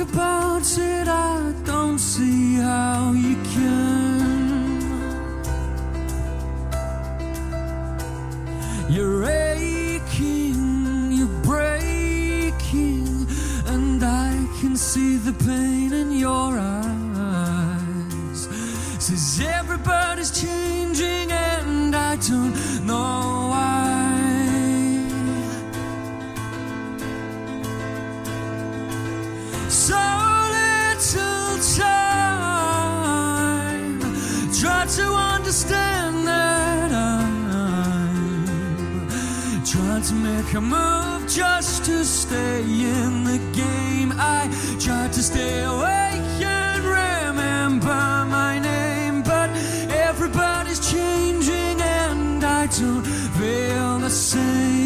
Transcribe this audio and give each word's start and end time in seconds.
goodbye. 0.00 0.39
To 40.50 40.60
move 40.60 41.28
just 41.28 41.84
to 41.84 42.04
stay 42.04 42.62
in 42.62 43.22
the 43.22 43.38
game. 43.52 44.12
I 44.16 44.48
tried 44.80 45.12
to 45.12 45.22
stay 45.22 45.62
awake 45.62 46.42
and 46.42 46.82
remember 46.82 48.26
my 48.26 48.58
name, 48.58 49.22
but 49.22 49.48
everybody's 50.08 50.80
changing 50.90 51.80
and 51.80 52.42
I 52.42 52.66
don't 52.66 53.04
feel 53.04 54.00
the 54.00 54.10
same. 54.10 54.79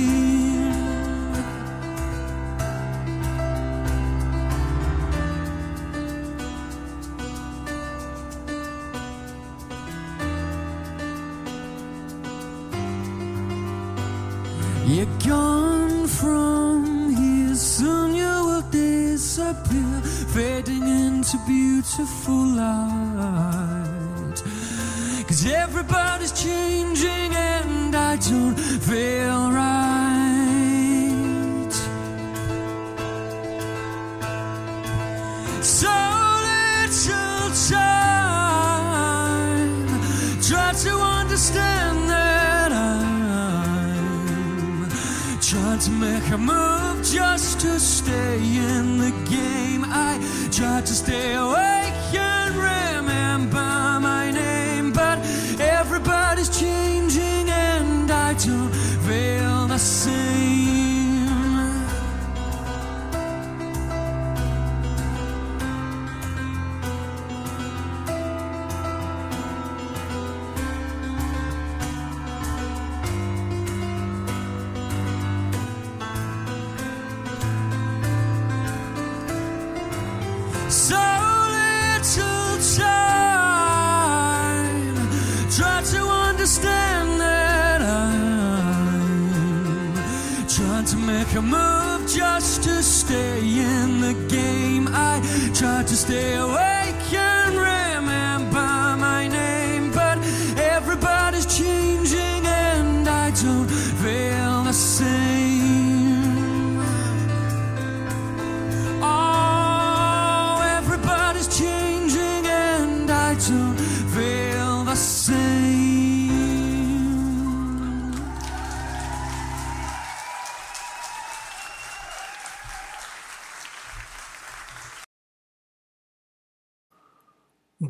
Everybody's 25.46 26.32
changing 26.32 27.36
and 27.36 27.94
I 27.94 28.16
don't 28.16 28.54
feel 28.54 29.52
right. 29.52 30.10
So 35.60 35.90
little 36.48 37.50
time, 37.68 38.38
try 40.40 40.72
to 40.72 40.90
understand 41.20 42.08
that 42.08 42.72
I'm 42.72 44.08
trying 45.40 45.78
to 45.78 45.90
make 45.90 46.30
a 46.30 46.38
move 46.38 47.04
just 47.04 47.60
to 47.60 47.78
stay 47.78 48.38
in 48.38 48.96
the 48.96 49.12
game. 49.28 49.84
I 49.86 50.18
tried 50.50 50.86
to 50.86 50.94
stay 50.94 51.34
awake 51.34 51.94
a 91.36 91.42
move 91.42 92.08
just 92.08 92.62
to 92.62 92.82
stay 92.82 93.40
in 93.40 94.00
the 94.00 94.14
game. 94.28 94.88
I 94.92 95.20
tried 95.52 95.86
to 95.88 95.96
stay 95.96 96.34
awake 96.34 97.23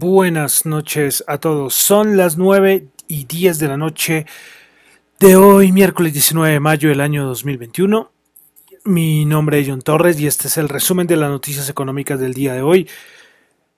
Buenas 0.07 0.67
noches 0.67 1.25
a 1.27 1.39
todos. 1.39 1.73
Son 1.73 2.19
las 2.19 2.37
9 2.37 2.89
y 3.09 3.25
10 3.25 3.59
de 3.59 3.69
la 3.69 3.79
noche 3.79 4.27
de 5.19 5.35
hoy, 5.35 5.73
miércoles 5.73 6.13
19 6.13 6.53
de 6.53 6.61
mayo 6.61 6.91
del 6.91 7.01
año 7.01 7.25
2021. 7.25 8.13
Mi 8.85 9.25
nombre 9.25 9.61
es 9.61 9.67
John 9.67 9.81
Torres 9.81 10.21
y 10.21 10.27
este 10.27 10.49
es 10.49 10.59
el 10.59 10.69
resumen 10.69 11.07
de 11.07 11.17
las 11.17 11.31
noticias 11.31 11.71
económicas 11.71 12.21
del 12.21 12.35
día 12.35 12.53
de 12.53 12.61
hoy. 12.61 12.87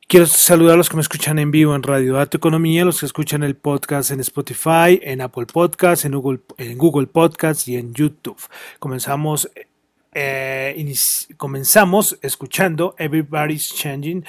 Quiero 0.08 0.26
saludar 0.26 0.74
a 0.74 0.76
los 0.78 0.88
que 0.88 0.96
me 0.96 1.02
escuchan 1.02 1.38
en 1.38 1.52
vivo 1.52 1.76
en 1.76 1.84
Radio 1.84 2.14
Dato 2.14 2.38
Economía, 2.38 2.84
los 2.84 2.98
que 2.98 3.06
escuchan 3.06 3.44
el 3.44 3.54
podcast 3.54 4.10
en 4.10 4.18
Spotify, 4.18 4.98
en 5.02 5.20
Apple 5.20 5.46
Podcasts, 5.46 6.06
en 6.06 6.12
Google, 6.16 6.40
en 6.58 6.76
Google 6.76 7.06
Podcasts 7.06 7.68
y 7.68 7.76
en 7.76 7.94
YouTube. 7.94 8.40
Comenzamos, 8.80 9.48
eh, 10.12 10.92
comenzamos 11.36 12.18
escuchando 12.20 12.96
Everybody's 12.98 13.72
Changing, 13.72 14.24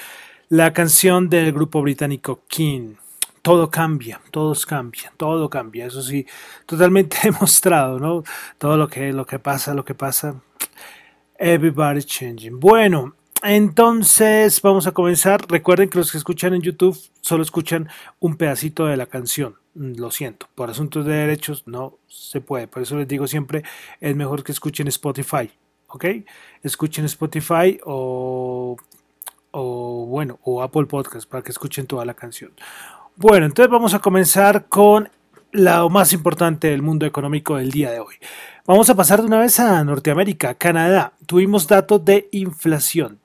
la 0.48 0.72
canción 0.72 1.28
del 1.28 1.52
grupo 1.52 1.82
británico 1.82 2.42
King. 2.48 2.94
Todo 3.42 3.70
cambia, 3.70 4.20
todos 4.30 4.66
cambian, 4.66 5.12
todo 5.16 5.48
cambia. 5.48 5.86
Eso 5.86 6.02
sí, 6.02 6.26
totalmente 6.66 7.18
demostrado, 7.22 7.98
¿no? 7.98 8.24
Todo 8.58 8.76
lo 8.76 8.88
que, 8.88 9.12
lo 9.12 9.26
que 9.26 9.38
pasa, 9.38 9.74
lo 9.74 9.84
que 9.84 9.94
pasa. 9.94 10.40
Everybody's 11.38 12.06
changing. 12.06 12.58
Bueno, 12.58 13.14
entonces 13.42 14.60
vamos 14.60 14.86
a 14.86 14.92
comenzar. 14.92 15.48
Recuerden 15.48 15.88
que 15.88 15.98
los 15.98 16.10
que 16.10 16.18
escuchan 16.18 16.54
en 16.54 16.62
YouTube 16.62 16.98
solo 17.20 17.42
escuchan 17.42 17.88
un 18.18 18.36
pedacito 18.36 18.86
de 18.86 18.96
la 18.96 19.06
canción. 19.06 19.54
Mm, 19.74 19.94
Lo 19.98 20.10
siento, 20.10 20.48
por 20.54 20.70
asuntos 20.70 21.04
de 21.06 21.12
derechos 21.12 21.62
no 21.66 21.98
se 22.08 22.40
puede. 22.40 22.66
Por 22.66 22.82
eso 22.82 22.96
les 22.96 23.06
digo 23.06 23.28
siempre, 23.28 23.62
es 24.00 24.16
mejor 24.16 24.42
que 24.42 24.52
escuchen 24.52 24.88
Spotify. 24.88 25.50
¿Ok? 25.86 26.04
Escuchen 26.62 27.04
Spotify 27.06 27.78
o, 27.84 28.76
o 29.50 30.06
bueno, 30.06 30.38
o 30.42 30.62
Apple 30.62 30.86
Podcast 30.86 31.28
para 31.28 31.42
que 31.42 31.50
escuchen 31.50 31.86
toda 31.86 32.04
la 32.04 32.14
canción. 32.14 32.52
Bueno, 33.16 33.46
entonces 33.46 33.70
vamos 33.70 33.94
a 33.94 33.98
comenzar 33.98 34.66
con 34.68 35.08
lo 35.50 35.88
más 35.90 36.12
importante 36.12 36.68
del 36.68 36.82
mundo 36.82 37.06
económico 37.06 37.56
del 37.56 37.70
día 37.70 37.90
de 37.90 38.00
hoy. 38.00 38.14
Vamos 38.66 38.90
a 38.90 38.94
pasar 38.94 39.20
de 39.20 39.26
una 39.26 39.40
vez 39.40 39.58
a 39.60 39.82
Norteamérica, 39.82 40.54
Canadá. 40.54 41.14
Tuvimos 41.26 41.66
datos 41.66 42.04
de 42.04 42.28
inflación. 42.32 43.18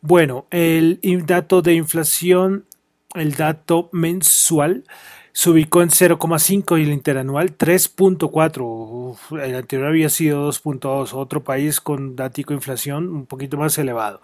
Bueno, 0.00 0.46
el 0.50 0.98
dato 1.26 1.62
de 1.62 1.74
inflación, 1.74 2.66
el 3.14 3.34
dato 3.34 3.88
mensual, 3.92 4.84
se 5.32 5.48
ubicó 5.48 5.80
en 5.80 5.88
0,5 5.88 6.78
y 6.78 6.82
el 6.82 6.92
interanual 6.92 7.56
3.4. 7.56 8.60
Uf, 8.60 9.32
El 9.32 9.54
anterior 9.54 9.88
había 9.88 10.10
sido 10.10 10.48
2.2. 10.48 11.14
Otro 11.14 11.42
país 11.42 11.80
con 11.80 12.16
dático 12.16 12.50
de 12.50 12.56
inflación 12.56 13.08
un 13.08 13.26
poquito 13.26 13.56
más 13.56 13.78
elevado. 13.78 14.20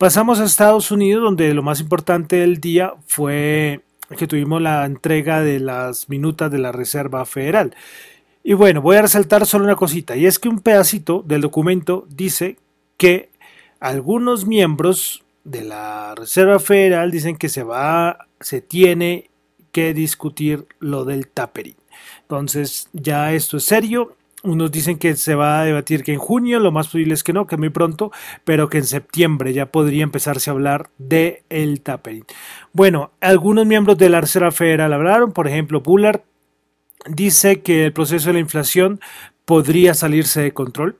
Pasamos 0.00 0.40
a 0.40 0.44
Estados 0.44 0.90
Unidos, 0.90 1.22
donde 1.22 1.52
lo 1.52 1.62
más 1.62 1.78
importante 1.78 2.36
del 2.36 2.58
día 2.58 2.94
fue 3.06 3.82
que 4.16 4.26
tuvimos 4.26 4.62
la 4.62 4.86
entrega 4.86 5.42
de 5.42 5.60
las 5.60 6.08
minutas 6.08 6.50
de 6.50 6.56
la 6.56 6.72
Reserva 6.72 7.26
Federal. 7.26 7.76
Y 8.42 8.54
bueno, 8.54 8.80
voy 8.80 8.96
a 8.96 9.02
resaltar 9.02 9.44
solo 9.44 9.66
una 9.66 9.76
cosita, 9.76 10.16
y 10.16 10.24
es 10.24 10.38
que 10.38 10.48
un 10.48 10.60
pedacito 10.60 11.22
del 11.26 11.42
documento 11.42 12.06
dice 12.08 12.56
que 12.96 13.28
algunos 13.78 14.46
miembros 14.46 15.22
de 15.44 15.64
la 15.64 16.14
Reserva 16.14 16.58
Federal 16.60 17.10
dicen 17.10 17.36
que 17.36 17.50
se 17.50 17.62
va, 17.62 18.26
se 18.40 18.62
tiene 18.62 19.28
que 19.70 19.92
discutir 19.92 20.66
lo 20.78 21.04
del 21.04 21.28
tapering. 21.28 21.76
Entonces, 22.22 22.88
ya 22.94 23.34
esto 23.34 23.58
es 23.58 23.64
serio 23.64 24.16
Unos 24.42 24.72
dicen 24.72 24.98
que 24.98 25.16
se 25.16 25.34
va 25.34 25.60
a 25.60 25.64
debatir 25.64 26.02
que 26.02 26.14
en 26.14 26.18
junio, 26.18 26.60
lo 26.60 26.72
más 26.72 26.86
posible 26.86 27.12
es 27.12 27.22
que 27.22 27.34
no, 27.34 27.46
que 27.46 27.58
muy 27.58 27.68
pronto, 27.68 28.10
pero 28.44 28.70
que 28.70 28.78
en 28.78 28.84
septiembre 28.84 29.52
ya 29.52 29.66
podría 29.66 30.02
empezarse 30.02 30.48
a 30.48 30.54
hablar 30.54 30.88
de 30.96 31.42
el 31.50 31.82
tapering. 31.82 32.24
Bueno, 32.72 33.12
algunos 33.20 33.66
miembros 33.66 33.98
de 33.98 34.08
la 34.08 34.22
Reserva 34.22 34.50
Federal 34.50 34.92
hablaron, 34.94 35.32
por 35.32 35.46
ejemplo, 35.46 35.82
Bullard 35.82 36.22
dice 37.06 37.60
que 37.60 37.86
el 37.86 37.92
proceso 37.92 38.28
de 38.28 38.34
la 38.34 38.40
inflación 38.40 39.00
podría 39.44 39.92
salirse 39.92 40.40
de 40.40 40.52
control, 40.52 40.98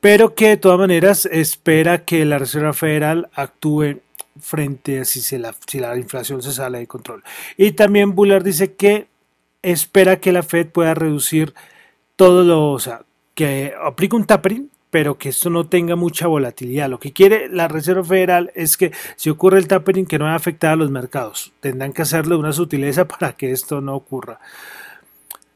pero 0.00 0.34
que 0.34 0.48
de 0.48 0.56
todas 0.56 0.78
maneras 0.78 1.26
espera 1.26 2.04
que 2.04 2.24
la 2.24 2.38
Reserva 2.38 2.72
Federal 2.72 3.28
actúe 3.34 4.00
frente 4.40 5.00
a 5.00 5.04
si, 5.04 5.36
la, 5.38 5.54
si 5.66 5.80
la 5.80 5.96
inflación 5.98 6.42
se 6.42 6.52
sale 6.52 6.78
de 6.78 6.86
control. 6.86 7.22
Y 7.56 7.72
también 7.72 8.14
Bullard 8.14 8.42
dice 8.42 8.74
que 8.74 9.08
espera 9.62 10.20
que 10.20 10.32
la 10.32 10.42
Fed 10.42 10.68
pueda 10.68 10.94
reducir 10.94 11.52
todo 12.20 12.44
lo, 12.44 12.72
o 12.72 12.78
sea, 12.78 13.00
que 13.34 13.72
aplique 13.82 14.14
un 14.14 14.26
tapering, 14.26 14.68
pero 14.90 15.16
que 15.16 15.30
esto 15.30 15.48
no 15.48 15.68
tenga 15.68 15.96
mucha 15.96 16.26
volatilidad. 16.26 16.90
Lo 16.90 17.00
que 17.00 17.14
quiere 17.14 17.48
la 17.48 17.66
Reserva 17.66 18.04
Federal 18.04 18.52
es 18.54 18.76
que 18.76 18.92
si 19.16 19.30
ocurre 19.30 19.56
el 19.56 19.66
tapering 19.66 20.04
que 20.04 20.18
no 20.18 20.26
va 20.26 20.32
a 20.32 20.36
afectar 20.36 20.72
a 20.72 20.76
los 20.76 20.90
mercados. 20.90 21.54
Tendrán 21.60 21.94
que 21.94 22.02
hacerle 22.02 22.36
una 22.36 22.52
sutileza 22.52 23.08
para 23.08 23.32
que 23.32 23.52
esto 23.52 23.80
no 23.80 23.94
ocurra. 23.94 24.38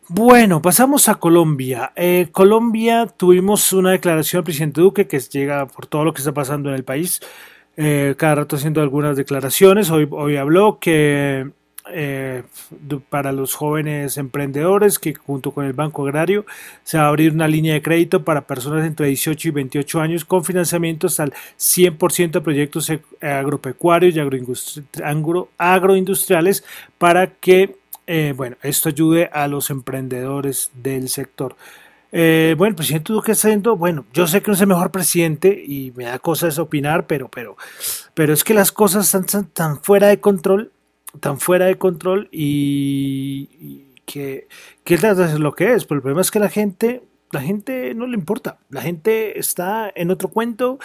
Bueno, 0.09 0.63
pasamos 0.63 1.11
a 1.11 1.17
Colombia. 1.17 1.93
Eh, 1.97 2.29
Colombia 2.33 3.09
tuvimos 3.15 3.75
una 3.75 3.91
declaración 3.91 4.41
del 4.41 4.45
presidente 4.45 4.81
Duque 4.81 5.07
que 5.07 5.21
llega 5.21 5.67
por 5.67 5.87
todo 5.87 6.07
lo 6.07 6.15
que 6.15 6.23
está 6.23 6.33
pasando 6.33 6.71
en 6.71 6.77
el 6.77 6.85
país. 6.85 7.21
Eh, 7.77 8.15
cada 8.17 8.37
rato 8.37 8.57
haciendo 8.57 8.81
algunas 8.81 9.19
declaraciones. 9.19 9.91
Hoy, 9.91 10.09
hoy 10.11 10.39
habló 10.39 10.79
que 10.79 11.47
eh, 11.93 12.43
para 13.09 13.33
los 13.33 13.55
jóvenes 13.55 14.17
emprendedores 14.17 14.99
que 14.99 15.15
junto 15.15 15.51
con 15.51 15.65
el 15.65 15.73
Banco 15.73 16.05
Agrario 16.05 16.47
se 16.83 16.99
va 16.99 17.05
a 17.05 17.09
abrir 17.09 17.33
una 17.33 17.49
línea 17.49 17.75
de 17.75 17.83
crédito 17.83 18.25
para 18.25 18.47
personas 18.47 18.87
entre 18.87 19.09
18 19.09 19.49
y 19.49 19.51
28 19.51 20.01
años 20.01 20.25
con 20.25 20.45
financiamientos 20.45 21.21
al 21.21 21.33
100% 21.59 22.31
de 22.31 22.41
proyectos 22.41 22.91
agropecuarios 23.21 24.15
y 24.17 24.21
agroindustriales 25.59 26.65
para 26.99 27.27
que 27.27 27.77
eh, 28.07 28.35
bueno, 28.37 28.57
esto 28.63 28.89
ayude 28.89 29.31
a 29.33 29.49
los 29.49 29.71
emprendedores 29.71 30.71
del 30.75 31.09
sector. 31.09 31.57
Eh, 32.13 32.55
bueno, 32.57 32.71
el 32.71 32.77
presidente 32.77 33.13
Duque 33.13 33.33
haciendo, 33.33 33.77
bueno, 33.77 34.05
yo 34.13 34.27
sé 34.27 34.41
que 34.41 34.49
no 34.49 34.55
es 34.55 34.61
el 34.61 34.69
mejor 34.69 34.91
presidente 34.91 35.65
y 35.67 35.93
me 35.97 36.05
da 36.05 36.19
cosas 36.19 36.59
opinar, 36.59 37.07
pero, 37.07 37.29
pero, 37.29 37.57
pero 38.15 38.33
es 38.33 38.45
que 38.45 38.55
las 38.55 38.71
cosas 38.73 39.07
están 39.07 39.47
tan, 39.47 39.83
fuera 39.83 40.09
de 40.09 40.21
control, 40.21 40.71
tan 41.21 41.39
fuera 41.39 41.67
de 41.67 41.79
control 41.79 42.29
y, 42.33 43.85
que, 44.07 44.49
es 44.85 45.41
lo 45.41 45.55
que 45.55 45.75
es. 45.75 45.85
Pero 45.85 45.99
el 45.99 46.03
problema 46.03 46.21
es 46.21 46.31
que 46.31 46.39
la 46.39 46.49
gente, 46.49 47.03
la 47.33 47.41
gente 47.41 47.95
no 47.95 48.07
le 48.07 48.15
importa, 48.15 48.59
la 48.71 48.83
gente 48.83 49.39
está 49.39 49.91
en 49.95 50.11
otro 50.11 50.29
cuento 50.29 50.79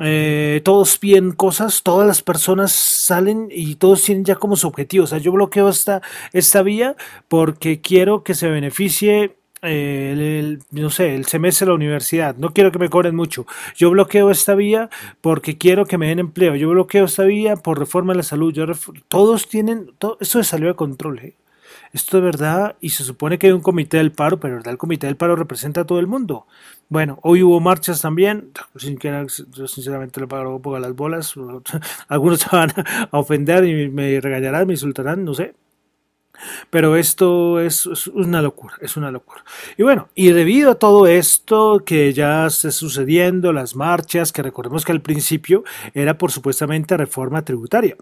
eh, 0.00 0.60
todos 0.64 0.96
piden 0.96 1.32
cosas, 1.32 1.82
todas 1.82 2.06
las 2.06 2.22
personas 2.22 2.70
salen 2.70 3.48
y 3.50 3.74
todos 3.74 4.02
tienen 4.02 4.24
ya 4.24 4.36
como 4.36 4.56
su 4.56 4.68
objetivo. 4.68 5.04
O 5.04 5.06
sea, 5.06 5.18
yo 5.18 5.32
bloqueo 5.32 5.68
esta, 5.68 6.02
esta 6.32 6.62
vía 6.62 6.96
porque 7.26 7.80
quiero 7.80 8.22
que 8.22 8.34
se 8.34 8.48
beneficie 8.48 9.37
el, 9.62 10.60
no 10.70 10.90
sé, 10.90 11.14
el 11.14 11.26
semestre 11.26 11.66
de 11.66 11.70
la 11.70 11.76
universidad. 11.76 12.36
No 12.36 12.52
quiero 12.52 12.72
que 12.72 12.78
me 12.78 12.88
cobren 12.88 13.16
mucho. 13.16 13.46
Yo 13.76 13.90
bloqueo 13.90 14.30
esta 14.30 14.54
vía 14.54 14.90
porque 15.20 15.58
quiero 15.58 15.86
que 15.86 15.98
me 15.98 16.08
den 16.08 16.18
empleo. 16.18 16.54
Yo 16.56 16.68
bloqueo 16.70 17.04
esta 17.06 17.24
vía 17.24 17.56
por 17.56 17.78
reforma 17.78 18.12
de 18.12 18.18
la 18.18 18.22
salud. 18.22 18.52
Yo 18.52 18.66
todos 19.08 19.48
tienen, 19.48 19.92
todo, 19.98 20.16
esto 20.20 20.42
se 20.42 20.48
salió 20.48 20.68
de 20.68 20.74
control. 20.74 21.18
¿eh? 21.20 21.34
Esto 21.92 22.18
es 22.18 22.24
verdad 22.24 22.76
y 22.80 22.90
se 22.90 23.04
supone 23.04 23.38
que 23.38 23.46
hay 23.46 23.52
un 23.52 23.60
comité 23.60 23.96
del 23.96 24.12
paro, 24.12 24.38
pero 24.38 24.56
¿verdad? 24.56 24.72
el 24.72 24.78
comité 24.78 25.06
del 25.06 25.16
paro 25.16 25.36
representa 25.36 25.82
a 25.82 25.86
todo 25.86 25.98
el 26.00 26.06
mundo. 26.06 26.46
Bueno, 26.88 27.18
hoy 27.22 27.42
hubo 27.42 27.60
marchas 27.60 28.00
también, 28.00 28.50
sin 28.76 28.98
que 28.98 29.26
yo 29.52 29.68
sinceramente 29.68 30.20
le 30.20 30.26
pago 30.26 30.56
un 30.56 30.62
poco 30.62 30.76
a 30.76 30.80
las 30.80 30.94
bolas, 30.94 31.34
algunos 32.08 32.40
se 32.40 32.48
van 32.50 32.70
a 32.76 33.18
ofender 33.18 33.64
y 33.64 33.88
me 33.90 34.20
regañarán, 34.20 34.66
me 34.66 34.74
insultarán, 34.74 35.24
no 35.24 35.34
sé, 35.34 35.54
pero 36.70 36.96
esto 36.96 37.60
es, 37.60 37.86
una 38.08 38.42
locura, 38.42 38.74
es 38.80 38.96
una 38.96 39.10
locura. 39.10 39.44
Y 39.76 39.82
bueno, 39.82 40.08
y 40.14 40.30
debido 40.32 40.72
a 40.72 40.74
todo 40.76 41.06
esto 41.06 41.82
que 41.84 42.12
ya 42.12 42.46
está 42.46 42.70
sucediendo, 42.70 43.52
las 43.52 43.76
marchas, 43.76 44.32
que 44.32 44.42
recordemos 44.42 44.84
que 44.84 44.92
al 44.92 45.02
principio 45.02 45.64
era 45.94 46.18
por 46.18 46.30
supuestamente 46.30 46.96
reforma 46.96 47.44
tributaria. 47.44 47.96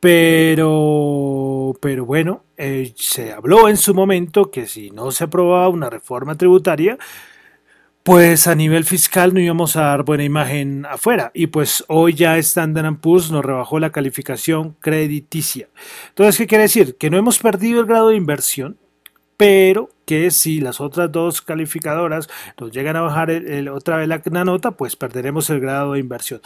Pero, 0.00 1.76
pero 1.80 2.06
bueno, 2.06 2.44
eh, 2.56 2.92
se 2.96 3.32
habló 3.32 3.68
en 3.68 3.76
su 3.76 3.94
momento 3.94 4.50
que 4.50 4.66
si 4.66 4.90
no 4.90 5.12
se 5.12 5.24
aprobaba 5.24 5.68
una 5.68 5.90
reforma 5.90 6.36
tributaria, 6.36 6.96
pues 8.02 8.46
a 8.46 8.54
nivel 8.54 8.84
fiscal 8.84 9.34
no 9.34 9.40
íbamos 9.40 9.76
a 9.76 9.82
dar 9.82 10.04
buena 10.04 10.24
imagen 10.24 10.86
afuera. 10.86 11.30
Y 11.34 11.48
pues 11.48 11.84
hoy 11.88 12.14
ya 12.14 12.38
Standard 12.38 12.96
Poor's 12.96 13.30
nos 13.30 13.44
rebajó 13.44 13.78
la 13.78 13.90
calificación 13.90 14.76
crediticia. 14.80 15.68
Entonces, 16.08 16.38
¿qué 16.38 16.46
quiere 16.46 16.62
decir? 16.62 16.96
Que 16.96 17.10
no 17.10 17.18
hemos 17.18 17.38
perdido 17.38 17.80
el 17.80 17.86
grado 17.86 18.08
de 18.08 18.16
inversión, 18.16 18.78
pero 19.36 19.90
que 20.06 20.30
si 20.30 20.60
las 20.60 20.80
otras 20.80 21.12
dos 21.12 21.40
calificadoras 21.40 22.28
nos 22.58 22.72
llegan 22.72 22.96
a 22.96 23.02
bajar 23.02 23.30
otra 23.72 23.96
vez 23.96 24.08
la, 24.08 24.44
nota, 24.44 24.72
pues 24.72 24.96
perderemos 24.96 25.48
el 25.50 25.60
grado 25.60 25.92
de 25.92 26.00
inversión. 26.00 26.40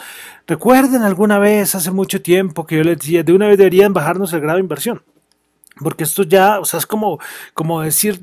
Recuerden 0.47 1.01
alguna 1.01 1.39
vez, 1.39 1.73
hace 1.73 1.91
mucho 1.91 2.21
tiempo, 2.21 2.65
que 2.65 2.77
yo 2.77 2.83
les 2.83 2.99
decía, 2.99 3.23
de 3.23 3.33
una 3.33 3.47
vez 3.47 3.57
deberían 3.57 3.91
bajarnos 3.91 4.31
el 4.33 4.41
grado 4.41 4.57
de 4.57 4.63
inversión. 4.63 5.01
Porque 5.81 6.05
esto 6.05 6.23
ya, 6.23 6.59
o 6.59 6.65
sea, 6.65 6.79
es 6.79 6.85
como, 6.85 7.19
como 7.53 7.81
decir, 7.81 8.21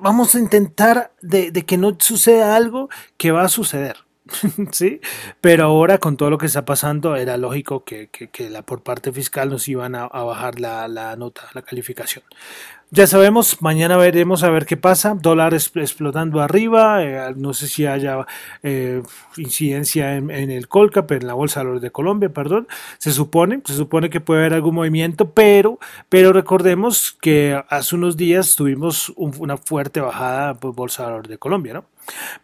vamos 0.00 0.34
a 0.34 0.38
intentar 0.38 1.12
de, 1.20 1.52
que 1.64 1.76
no 1.76 1.96
suceda 1.98 2.56
algo 2.56 2.88
que 3.16 3.32
va 3.32 3.42
a 3.42 3.48
suceder. 3.48 3.98
¿Sí? 4.72 5.00
Pero 5.40 5.64
ahora 5.64 5.98
con 5.98 6.16
todo 6.16 6.30
lo 6.30 6.38
que 6.38 6.46
está 6.46 6.64
pasando 6.64 7.14
era 7.14 7.36
lógico 7.36 7.84
que, 7.84 8.10
la, 8.50 8.62
por 8.62 8.82
parte 8.82 9.12
fiscal 9.12 9.50
nos 9.50 9.68
iban 9.68 9.94
a, 9.94 10.08
bajar 10.08 10.58
la, 10.58 10.88
la, 10.88 11.14
nota, 11.16 11.42
la 11.54 11.62
calificación. 11.62 12.24
Ya 12.92 13.08
sabemos, 13.08 13.60
mañana 13.62 13.96
veremos 13.96 14.44
a 14.44 14.50
ver 14.50 14.64
qué 14.64 14.76
pasa. 14.76 15.16
Dólar 15.20 15.54
explotando 15.54 16.40
arriba. 16.40 17.02
Eh, 17.02 17.34
no 17.36 17.52
sé 17.52 17.66
si 17.66 17.84
haya 17.84 18.24
eh, 18.62 19.02
incidencia 19.36 20.14
en, 20.14 20.30
el 20.30 20.68
Colcap, 20.68 21.10
en 21.10 21.26
la 21.26 21.34
Bolsa 21.34 21.60
de 21.60 21.64
Valores 21.64 21.82
de 21.82 21.90
Colombia, 21.90 22.28
perdón. 22.28 22.68
Se 22.98 23.10
supone, 23.10 23.60
se 23.64 23.74
supone 23.74 24.08
que 24.08 24.20
puede 24.20 24.42
haber 24.42 24.54
algún 24.54 24.76
movimiento, 24.76 25.30
pero, 25.32 25.80
pero 26.08 26.32
recordemos 26.32 27.18
que 27.20 27.60
hace 27.68 27.96
unos 27.96 28.16
días 28.16 28.54
tuvimos 28.54 29.12
una 29.16 29.56
fuerte 29.56 30.00
bajada 30.00 30.54
por 30.54 30.72
Bolsa 30.76 31.02
de 31.02 31.08
Valores 31.08 31.30
de 31.30 31.38
Colombia, 31.38 31.74
¿no? 31.74 31.84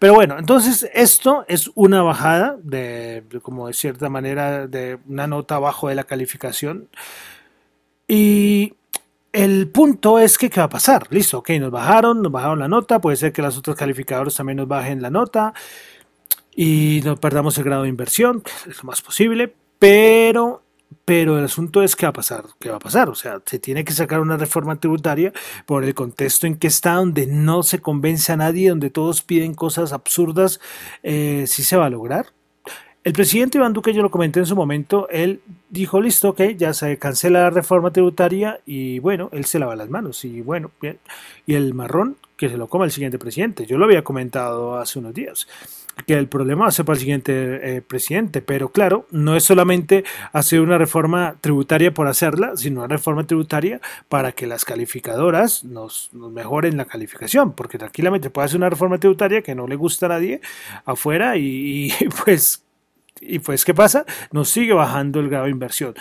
Pero 0.01 0.15
bueno, 0.15 0.39
entonces 0.41 0.91
esto 0.93 1.45
es 1.47 1.71
una 1.77 2.03
bajada 2.03 2.57
de, 2.65 3.23
como 3.43 3.69
de 3.69 3.75
cierta 3.75 4.09
manera, 4.09 4.67
de 4.67 4.99
una 5.07 5.29
nota 5.29 5.55
abajo 5.55 5.89
de 5.89 5.95
la 5.95 6.03
calificación. 6.03 6.89
Y 8.09 8.75
el 9.33 9.69
punto 9.69 10.19
es 10.19 10.37
que, 10.37 10.51
¿qué 10.51 10.61
va 10.61 10.67
a 10.67 10.71
pasar? 10.71 11.07
Listo, 11.11 11.39
ok, 11.39 11.51
nos 11.61 11.71
bajaron, 11.71 12.21
nos 12.21 12.31
bajaron 12.31 12.59
la 12.59 12.69
nota, 12.69 13.01
puede 13.01 13.17
ser 13.17 13.33
que 13.33 13.43
las 13.43 13.57
otras 13.57 13.77
calificadores 13.77 14.35
también 14.35 14.59
nos 14.59 14.69
bajen 14.69 15.01
la 15.01 15.11
nota 15.11 15.55
y 16.55 17.01
no 17.05 17.17
perdamos 17.17 17.57
el 17.57 17.65
grado 17.65 17.85
de 17.85 17.89
inversión, 17.89 18.43
es 18.69 18.79
lo 18.79 18.85
más 18.85 19.01
posible, 19.01 19.55
pero, 19.79 20.63
pero 21.07 21.39
el 21.39 21.47
asunto 21.47 21.83
es 21.83 21.97
qué 21.97 22.05
va 22.05 22.11
a 22.11 22.13
pasar, 22.13 22.45
qué 22.61 22.69
va 22.69 22.77
a 22.77 22.81
pasar, 22.81 23.09
o 23.09 23.15
sea, 23.15 23.41
se 23.47 23.59
tiene 23.59 23.85
que 23.85 23.93
sacar 23.95 24.21
una 24.21 24.37
reforma 24.37 24.77
tributaria 24.77 25.33
por 25.65 25.83
el 25.83 25.95
contexto 25.95 26.47
en 26.47 26.57
que 26.57 26.67
está, 26.67 26.95
donde 26.95 27.27
no 27.27 27.63
se 27.63 27.81
convence 27.81 28.33
a 28.33 28.37
nadie, 28.37 28.69
donde 28.69 28.91
todos 28.91 29.23
piden 29.23 29.55
cosas 29.55 29.95
absurdas, 29.95 30.61
eh, 31.03 31.47
si 31.47 31.63
se 31.63 31.79
va 31.79 31.87
a 31.87 31.91
lograr, 31.91 32.27
el 33.05 33.13
presidente 33.13 33.59
Iván 33.59 33.73
Duque, 33.73 33.93
yo 33.93 34.01
lo 34.01 34.13
comenté 34.13 34.39
en 34.39 34.47
su 34.47 34.55
momento, 34.55 35.09
él 35.11 35.41
dijo, 35.71 36.01
listo, 36.01 36.31
ok, 36.31 36.41
ya 36.57 36.73
se 36.73 36.99
cancela 36.99 37.43
la 37.43 37.51
reforma 37.51 37.91
tributaria 37.91 38.61
y 38.65 39.01
bueno, 39.01 39.29
él 39.33 39.45
se 39.45 39.59
lava 39.59 39.75
las 39.75 39.91
manos 39.91 40.25
y 40.25 40.41
bueno, 40.41 40.71
bien. 40.81 40.99
Y 41.45 41.55
el 41.55 41.75
marrón, 41.75 42.17
que 42.37 42.49
se 42.49 42.57
lo 42.57 42.69
coma 42.69 42.85
el 42.85 42.93
siguiente 42.93 43.19
presidente. 43.19 43.67
Yo 43.67 43.77
lo 43.77 43.87
había 43.87 44.05
comentado 44.05 44.79
hace 44.79 45.01
unos 45.01 45.15
días, 45.15 45.49
que 46.07 46.15
el 46.15 46.29
problema 46.29 46.63
va 46.63 46.69
a 46.69 46.73
ser 46.73 46.85
para 46.85 46.95
el 46.95 47.01
siguiente 47.01 47.77
eh, 47.77 47.83
presidente, 47.83 48.41
pero 48.41 48.69
claro, 48.69 49.07
no 49.11 49.35
es 49.37 49.43
solamente 49.43 50.05
hacer 50.33 50.61
una 50.61 50.79
reforma 50.79 51.37
tributaria 51.41 51.93
por 51.93 52.07
hacerla, 52.07 52.57
sino 52.57 52.81
una 52.81 52.89
reforma 52.89 53.27
tributaria 53.27 53.81
para 54.09 54.31
que 54.31 54.47
las 54.47 54.65
calificadoras 54.65 55.65
nos, 55.65 56.11
mejoren 56.13 56.77
la 56.77 56.85
calificación, 56.85 57.53
porque 57.53 57.79
tranquilamente 57.79 58.31
puede 58.31 58.47
hacer 58.47 58.59
una 58.59 58.71
reforma 58.71 58.99
tributaria 58.99 59.43
que 59.43 59.57
no 59.57 59.67
le 59.67 59.75
gusta 59.75 60.07
a 60.07 60.11
nadie 60.11 60.41
afuera 60.85 61.37
y 61.37 61.93
pues 62.25 62.63
y 63.23 63.39
pues, 63.39 63.65
¿qué 63.65 63.75
pasa? 63.75 64.05
Nos 64.31 64.49
sigue 64.49 64.73
bajando 64.73 65.21
el 65.21 65.29
grado 65.29 65.45
de 65.45 65.51
inversión. 65.51 65.95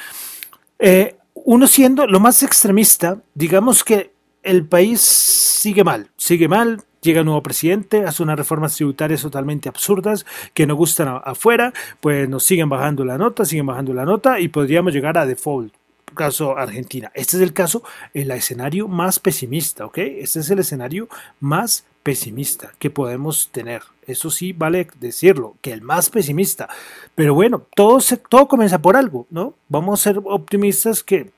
Eh, 0.80 1.16
uno 1.34 1.68
siendo 1.68 2.08
lo 2.08 2.20
más 2.20 2.44
extremista, 2.44 3.20
digamos 3.34 3.84
que 3.84 4.12
el 4.44 4.66
país 4.66 5.02
sigue 5.02 5.84
mal, 5.84 6.10
sigue 6.18 6.48
mal, 6.48 6.84
llega 7.02 7.22
un 7.22 7.28
nuevo 7.28 7.44
presidente, 7.44 8.06
hace 8.06 8.24
unas 8.24 8.38
reformas 8.38 8.76
tributarias 8.76 9.22
totalmente 9.22 9.70
absurdas 9.70 10.26
que 10.54 10.66
no 10.66 10.76
gustan 10.76 11.22
afuera, 11.24 11.74
pues 12.00 12.28
nos 12.28 12.44
siguen 12.44 12.70
bajando 12.70 13.06
la 13.06 13.18
nota, 13.18 13.46
siguen 13.46 13.68
bajando 13.68 13.94
la 13.94 14.06
nota 14.06 14.40
y 14.40 14.48
podríamos 14.48 14.94
llegar 14.94 15.18
a 15.18 15.26
default 15.26 15.74
caso 16.16 16.58
Argentina. 16.58 17.12
Este 17.14 17.38
es 17.38 17.44
el 17.44 17.54
caso, 17.54 17.84
el 18.14 18.32
escenario 18.32 18.88
más 18.88 19.20
pesimista, 19.20 19.86
¿ok? 19.86 19.98
Este 19.98 20.40
es 20.40 20.50
el 20.50 20.60
escenario 20.60 21.08
más 21.40 21.86
pesimista 22.04 22.74
que 22.80 22.90
podemos 22.90 23.50
tener. 23.52 23.84
Eso 24.08 24.32
sí 24.32 24.54
vale 24.54 24.88
decirlo, 25.00 25.56
que 25.62 25.72
el 25.72 25.82
más 25.82 26.10
pesimista. 26.10 26.70
Pero 27.16 27.34
bueno, 27.34 27.66
todo, 27.76 28.02
se, 28.02 28.18
todo 28.18 28.48
comienza 28.48 28.82
por 28.82 28.96
algo, 28.96 29.28
¿no? 29.30 29.54
Vamos 29.70 30.00
a 30.00 30.04
ser 30.04 30.22
optimistas 30.26 31.04
que 31.04 31.32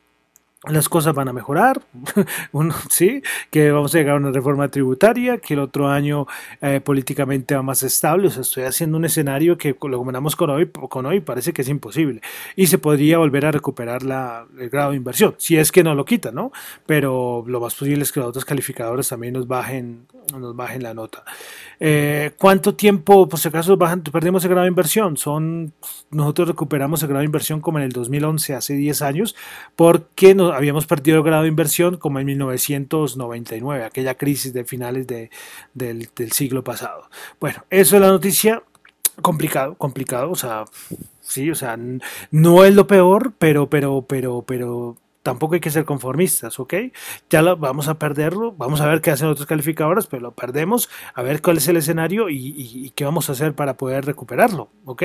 las 0.70 0.88
cosas 0.88 1.13
van 1.13 1.27
a 1.27 1.34
mejorar, 1.34 1.82
uno, 2.51 2.74
sí, 2.89 3.22
que 3.50 3.72
vamos 3.72 3.93
a 3.93 3.98
llegar 3.98 4.15
a 4.15 4.20
una 4.20 4.32
reforma 4.32 4.70
tributaria, 4.70 5.38
que 5.38 5.55
el 5.55 5.60
otro 5.60 5.89
año 5.89 6.25
eh, 6.62 6.79
políticamente 6.79 7.55
va 7.55 7.62
más 7.62 7.84
estable, 7.84 8.27
o 8.27 8.32
sea, 8.32 8.41
estoy 8.41 8.63
haciendo 8.63 8.98
un 8.98 9.05
escenario 9.05 9.58
que 9.58 9.75
lo 9.82 9.98
combinamos 9.98 10.36
con 10.36 10.50
hoy, 10.50 10.67
con 10.67 11.05
hoy 11.05 11.20
parece 11.20 11.51
que 11.51 11.63
es 11.63 11.70
imposible, 11.70 12.22
y 12.55 12.67
se 12.67 12.77
podría 12.77 13.17
volver 13.17 13.46
a 13.46 13.51
recuperar 13.51 14.03
la, 14.03 14.46
el 14.58 14.70
grado 14.70 14.91
de 14.91 14.98
inversión, 14.98 15.36
si 15.38 15.58
es 15.58 15.72
que 15.72 15.84
no 15.84 15.96
lo 15.96 16.05
quita, 16.05 16.32
¿no? 16.32 16.51
Pero 16.86 17.43
lo 17.46 17.60
más 17.60 17.75
posible 17.75 18.03
es 18.03 18.12
que 18.12 18.22
los 18.22 18.29
otros 18.29 18.46
calificadores 18.46 19.10
también 19.10 19.34
nos 19.34 19.48
bajen, 19.48 20.08
nos 20.32 20.55
bajen 20.55 20.84
la 20.84 20.93
nota. 20.93 21.24
Eh, 21.79 22.32
¿Cuánto 22.38 22.75
tiempo, 22.75 23.27
por 23.27 23.39
si 23.39 23.50
acaso, 23.50 23.75
bajan, 23.75 24.01
perdimos 24.03 24.43
el 24.43 24.51
grado 24.51 24.63
de 24.63 24.70
inversión? 24.70 25.17
Son, 25.17 25.74
nosotros 26.12 26.48
recuperamos 26.48 27.01
el 27.01 27.10
grado 27.10 27.20
de 27.20 27.25
inversión 27.25 27.60
como 27.60 27.79
en 27.79 27.86
el 27.86 27.91
2011, 27.91 28.55
hace 28.55 28.74
10 28.75 29.01
años, 29.01 29.36
porque 29.75 30.34
nos 30.34 30.53
habíamos 30.54 30.86
perdido 30.86 31.18
el 31.18 31.24
grado 31.24 31.44
de 31.44 31.50
inversión 31.50 31.98
como 31.98 32.20
en 32.20 32.26
1999, 32.26 33.84
aquella 33.84 34.16
crisis 34.16 34.54
de 34.54 34.64
finales 34.66 35.08
de, 35.08 35.30
del, 35.74 36.10
del 36.16 36.32
siglo 36.32 36.64
pasado. 36.64 37.10
Bueno, 37.40 37.66
eso 37.70 37.96
es 37.96 38.02
la 38.02 38.10
noticia 38.10 38.64
complicado, 39.22 39.76
complicado, 39.76 40.32
o 40.32 40.36
sea, 40.36 40.66
sí, 41.22 41.52
o 41.52 41.56
sea, 41.56 41.78
no 42.32 42.66
es 42.66 42.76
lo 42.76 42.88
peor, 42.88 43.34
pero, 43.38 43.70
pero, 43.70 44.06
pero, 44.08 44.44
pero 44.46 44.98
tampoco 45.22 45.56
hay 45.56 45.62
que 45.62 45.72
ser 45.72 45.86
conformistas, 45.86 46.60
¿ok? 46.60 46.74
Ya 47.30 47.42
lo, 47.42 47.58
vamos 47.58 47.88
a 47.88 47.98
perderlo, 47.98 48.54
vamos 48.54 48.82
a 48.82 48.88
ver 48.88 49.02
qué 49.02 49.12
hacen 49.12 49.30
otros 49.30 49.48
calificadores, 49.48 50.08
pero 50.08 50.22
lo 50.22 50.32
perdemos, 50.32 50.90
a 51.14 51.22
ver 51.22 51.42
cuál 51.42 51.58
es 51.58 51.68
el 51.68 51.78
escenario 51.78 52.30
y, 52.30 52.36
y, 52.36 52.86
y 52.86 52.90
qué 52.92 53.06
vamos 53.06 53.30
a 53.30 53.34
hacer 53.34 53.54
para 53.54 53.78
poder 53.78 54.06
recuperarlo, 54.06 54.70
¿ok? 54.86 55.04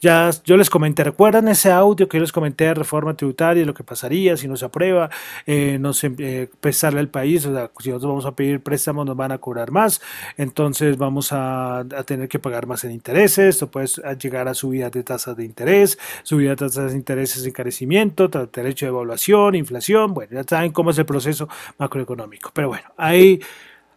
Ya 0.00 0.30
yo 0.44 0.58
les 0.58 0.68
comenté, 0.68 1.02
¿recuerdan 1.02 1.48
ese 1.48 1.70
audio 1.70 2.08
que 2.08 2.18
yo 2.18 2.22
les 2.22 2.32
comenté 2.32 2.64
de 2.64 2.74
reforma 2.74 3.14
tributaria, 3.16 3.64
lo 3.64 3.72
que 3.72 3.84
pasaría 3.84 4.36
si 4.36 4.46
no 4.46 4.56
se 4.56 4.66
aprueba, 4.66 5.08
eh, 5.46 5.78
no 5.80 5.94
se 5.94 6.12
eh, 6.18 6.50
prestarle 6.60 7.00
al 7.00 7.08
país, 7.08 7.46
o 7.46 7.54
sea, 7.54 7.70
si 7.78 7.88
nosotros 7.88 8.10
vamos 8.10 8.26
a 8.26 8.36
pedir 8.36 8.60
préstamos 8.60 9.06
nos 9.06 9.16
van 9.16 9.32
a 9.32 9.38
cobrar 9.38 9.70
más, 9.70 10.02
entonces 10.36 10.98
vamos 10.98 11.32
a, 11.32 11.78
a 11.78 12.02
tener 12.04 12.28
que 12.28 12.38
pagar 12.38 12.66
más 12.66 12.84
en 12.84 12.90
intereses, 12.90 13.54
esto 13.54 13.70
puede 13.70 13.86
llegar 14.20 14.46
a 14.46 14.52
subidas 14.52 14.92
de 14.92 15.02
tasas 15.02 15.36
de 15.38 15.44
interés, 15.44 15.98
subida 16.22 16.50
de 16.50 16.56
tasas 16.56 16.92
de 16.92 16.98
intereses, 16.98 17.46
encarecimiento, 17.46 18.28
derecho 18.28 18.84
de 18.84 18.90
evaluación, 18.90 19.54
inflación, 19.54 20.12
bueno, 20.12 20.32
ya 20.34 20.44
saben 20.46 20.72
cómo 20.72 20.90
es 20.90 20.98
el 20.98 21.06
proceso 21.06 21.48
macroeconómico, 21.78 22.50
pero 22.52 22.68
bueno, 22.68 22.92
ahí... 22.98 23.40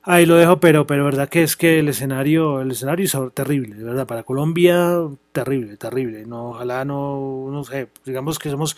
Ahí 0.09 0.25
lo 0.25 0.37
dejo, 0.37 0.61
pero, 0.61 0.87
pero 0.87 1.03
verdad 1.03 1.27
que 1.27 1.43
es 1.43 1.57
que 1.57 1.79
el 1.79 1.89
escenario, 1.89 2.61
el 2.61 2.71
escenario 2.71 3.03
es 3.03 3.17
terrible, 3.33 3.75
de 3.75 3.83
verdad, 3.83 4.07
para 4.07 4.23
Colombia, 4.23 5.01
terrible, 5.37 5.77
terrible. 5.77 6.25
No, 6.25 6.49
ojalá 6.49 6.83
no, 6.83 7.47
no 7.51 7.63
sé, 7.63 7.89
digamos 8.03 8.39
que 8.39 8.49
somos, 8.49 8.75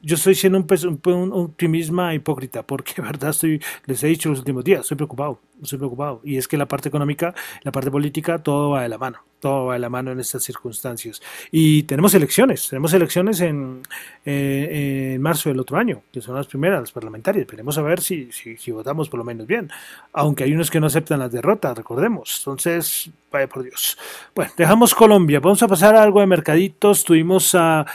yo 0.00 0.14
estoy 0.14 0.36
siendo 0.36 0.58
un, 0.58 0.66
un, 1.04 1.12
un, 1.12 1.32
optimismo 1.32 2.12
hipócrita, 2.12 2.62
porque 2.62 3.02
verdad 3.02 3.30
estoy, 3.30 3.60
les 3.86 4.00
he 4.04 4.06
dicho 4.06 4.28
los 4.28 4.38
últimos 4.38 4.62
días, 4.62 4.82
estoy 4.82 4.96
preocupado, 4.96 5.40
estoy 5.60 5.78
preocupado. 5.78 6.20
Y 6.22 6.36
es 6.36 6.46
que 6.46 6.56
la 6.56 6.66
parte 6.66 6.88
económica, 6.88 7.34
la 7.64 7.72
parte 7.72 7.90
política, 7.90 8.38
todo 8.38 8.70
va 8.70 8.82
de 8.82 8.88
la 8.88 8.96
mano, 8.96 9.24
todo 9.40 9.66
va 9.66 9.72
de 9.74 9.80
la 9.80 9.88
mano 9.88 10.12
en 10.12 10.20
estas 10.20 10.44
circunstancias. 10.44 11.20
Y 11.50 11.82
tenemos 11.82 12.14
elecciones, 12.14 12.68
tenemos 12.68 12.92
elecciones 12.92 13.40
en, 13.40 13.82
eh, 14.24 15.14
en 15.14 15.20
marzo 15.20 15.48
del 15.48 15.58
otro 15.58 15.78
año, 15.78 16.02
que 16.12 16.20
son 16.20 16.36
las 16.36 16.46
primeras, 16.46 16.80
las 16.80 16.92
parlamentarias. 16.92 17.42
Esperemos 17.42 17.76
a 17.76 17.82
ver 17.82 18.00
si, 18.00 18.30
si, 18.30 18.56
si 18.56 18.70
votamos 18.70 19.08
por 19.08 19.18
lo 19.18 19.24
menos 19.24 19.48
bien, 19.48 19.68
aunque 20.12 20.44
hay 20.44 20.52
unos 20.52 20.70
que 20.70 20.78
no 20.78 20.86
aceptan 20.86 21.18
las 21.18 21.32
derrotas, 21.32 21.76
recordemos. 21.76 22.36
Entonces, 22.38 23.10
vaya 23.30 23.48
por 23.48 23.62
Dios. 23.62 23.98
Bueno, 24.34 24.52
dejamos 24.56 24.94
Colombia, 24.94 25.40
vamos 25.40 25.62
a 25.62 25.68
pasar 25.68 25.87
algo 25.96 26.20
de 26.20 26.26
mercaditos. 26.26 27.04
Tuvimos 27.04 27.54
a 27.54 27.86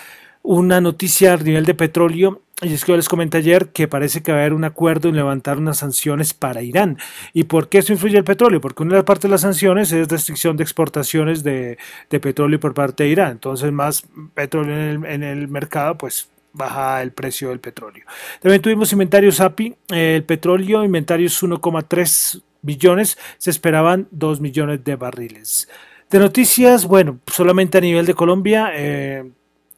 una 0.41 0.81
noticia 0.81 1.33
a 1.33 1.37
nivel 1.37 1.65
de 1.65 1.73
petróleo 1.73 2.41
y 2.63 2.73
es 2.73 2.85
que 2.85 2.91
yo 2.91 2.95
les 2.95 3.09
comenté 3.09 3.39
ayer 3.39 3.69
que 3.69 3.87
parece 3.87 4.21
que 4.21 4.31
va 4.31 4.37
a 4.37 4.41
haber 4.41 4.53
un 4.53 4.63
acuerdo 4.63 5.09
en 5.09 5.15
levantar 5.15 5.57
unas 5.57 5.77
sanciones 5.77 6.33
para 6.33 6.61
Irán. 6.61 6.97
¿Y 7.33 7.45
por 7.45 7.67
qué 7.67 7.79
eso 7.79 7.91
influye 7.91 8.17
el 8.17 8.23
petróleo? 8.23 8.61
Porque 8.61 8.83
una 8.83 8.91
de 8.91 8.97
las 8.97 9.05
partes 9.05 9.23
de 9.23 9.29
las 9.29 9.41
sanciones 9.41 9.91
es 9.91 10.07
restricción 10.07 10.55
de 10.55 10.63
exportaciones 10.63 11.43
de, 11.43 11.77
petróleo 12.09 12.59
por 12.59 12.73
parte 12.73 13.03
de 13.03 13.09
Irán. 13.09 13.31
Entonces, 13.31 13.71
más 13.71 14.05
petróleo 14.33 15.05
en 15.05 15.23
el, 15.23 15.47
mercado, 15.47 15.97
pues 15.97 16.29
baja 16.53 17.01
el 17.01 17.11
precio 17.11 17.49
del 17.49 17.59
petróleo. 17.59 18.05
También 18.41 18.61
tuvimos 18.61 18.91
inventarios 18.93 19.41
API. 19.41 19.75
El 19.89 20.23
petróleo, 20.23 20.83
inventarios 20.83 21.41
1,3 21.43 22.41
billones, 22.61 23.17
se 23.37 23.49
esperaban 23.49 24.07
2 24.11 24.39
millones 24.39 24.83
de 24.83 24.95
barriles. 24.95 25.67
De 26.13 26.19
noticias, 26.19 26.85
bueno, 26.85 27.17
solamente 27.25 27.79
a 27.79 27.81
nivel 27.81 28.05
de 28.05 28.13
Colombia, 28.13 28.69
eh, 28.75 29.31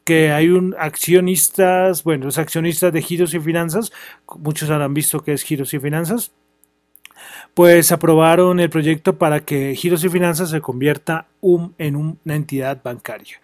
que 0.04 0.32
hay 0.32 0.50
un 0.50 0.76
accionistas, 0.78 2.04
bueno, 2.04 2.26
los 2.26 2.36
accionistas 2.36 2.92
de 2.92 3.00
Giros 3.00 3.32
y 3.32 3.40
Finanzas, 3.40 3.90
muchos 4.36 4.68
habrán 4.68 4.92
visto 4.92 5.22
que 5.22 5.32
es 5.32 5.42
Giros 5.42 5.72
y 5.72 5.78
Finanzas, 5.78 6.32
pues 7.54 7.90
aprobaron 7.90 8.60
el 8.60 8.68
proyecto 8.68 9.16
para 9.16 9.46
que 9.46 9.74
Giros 9.74 10.04
y 10.04 10.10
Finanzas 10.10 10.50
se 10.50 10.60
convierta 10.60 11.26
un, 11.40 11.74
en 11.78 11.96
una 11.96 12.34
entidad 12.34 12.82
bancaria. 12.84 13.40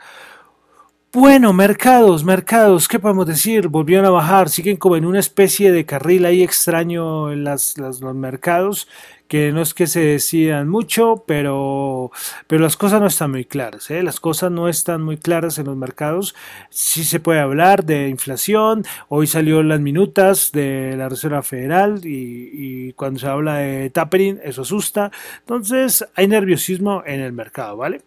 Bueno, 1.14 1.54
mercados, 1.54 2.24
mercados, 2.24 2.88
¿qué 2.88 2.98
podemos 2.98 3.26
decir? 3.26 3.68
Volvieron 3.68 4.04
a 4.04 4.10
bajar, 4.10 4.50
siguen 4.50 4.76
como 4.76 4.96
en 4.96 5.06
una 5.06 5.20
especie 5.20 5.72
de 5.72 5.86
carril 5.86 6.26
ahí 6.26 6.42
extraño 6.42 7.32
en 7.32 7.44
las, 7.44 7.78
las, 7.78 8.00
los 8.00 8.14
mercados, 8.14 8.86
que 9.32 9.50
no 9.50 9.62
es 9.62 9.72
que 9.72 9.86
se 9.86 10.00
decidan 10.00 10.68
mucho, 10.68 11.24
pero, 11.26 12.10
pero 12.48 12.62
las 12.62 12.76
cosas 12.76 13.00
no 13.00 13.06
están 13.06 13.30
muy 13.30 13.46
claras, 13.46 13.90
¿eh? 13.90 14.02
las 14.02 14.20
cosas 14.20 14.50
no 14.50 14.68
están 14.68 15.02
muy 15.02 15.16
claras 15.16 15.58
en 15.58 15.64
los 15.64 15.76
mercados. 15.78 16.34
Sí 16.68 17.02
se 17.02 17.18
puede 17.18 17.40
hablar 17.40 17.86
de 17.86 18.10
inflación, 18.10 18.84
hoy 19.08 19.26
salió 19.26 19.62
las 19.62 19.80
minutas 19.80 20.52
de 20.52 20.96
la 20.98 21.08
Reserva 21.08 21.42
Federal 21.42 22.02
y, 22.04 22.92
cuando 22.92 23.20
se 23.20 23.26
habla 23.26 23.54
de 23.56 23.88
tapering, 23.88 24.38
eso 24.44 24.60
asusta, 24.60 25.10
entonces 25.38 26.06
hay 26.14 26.28
nerviosismo 26.28 27.02
en 27.06 27.20
el 27.20 27.32
mercado, 27.32 27.78
¿vale? 27.78 28.02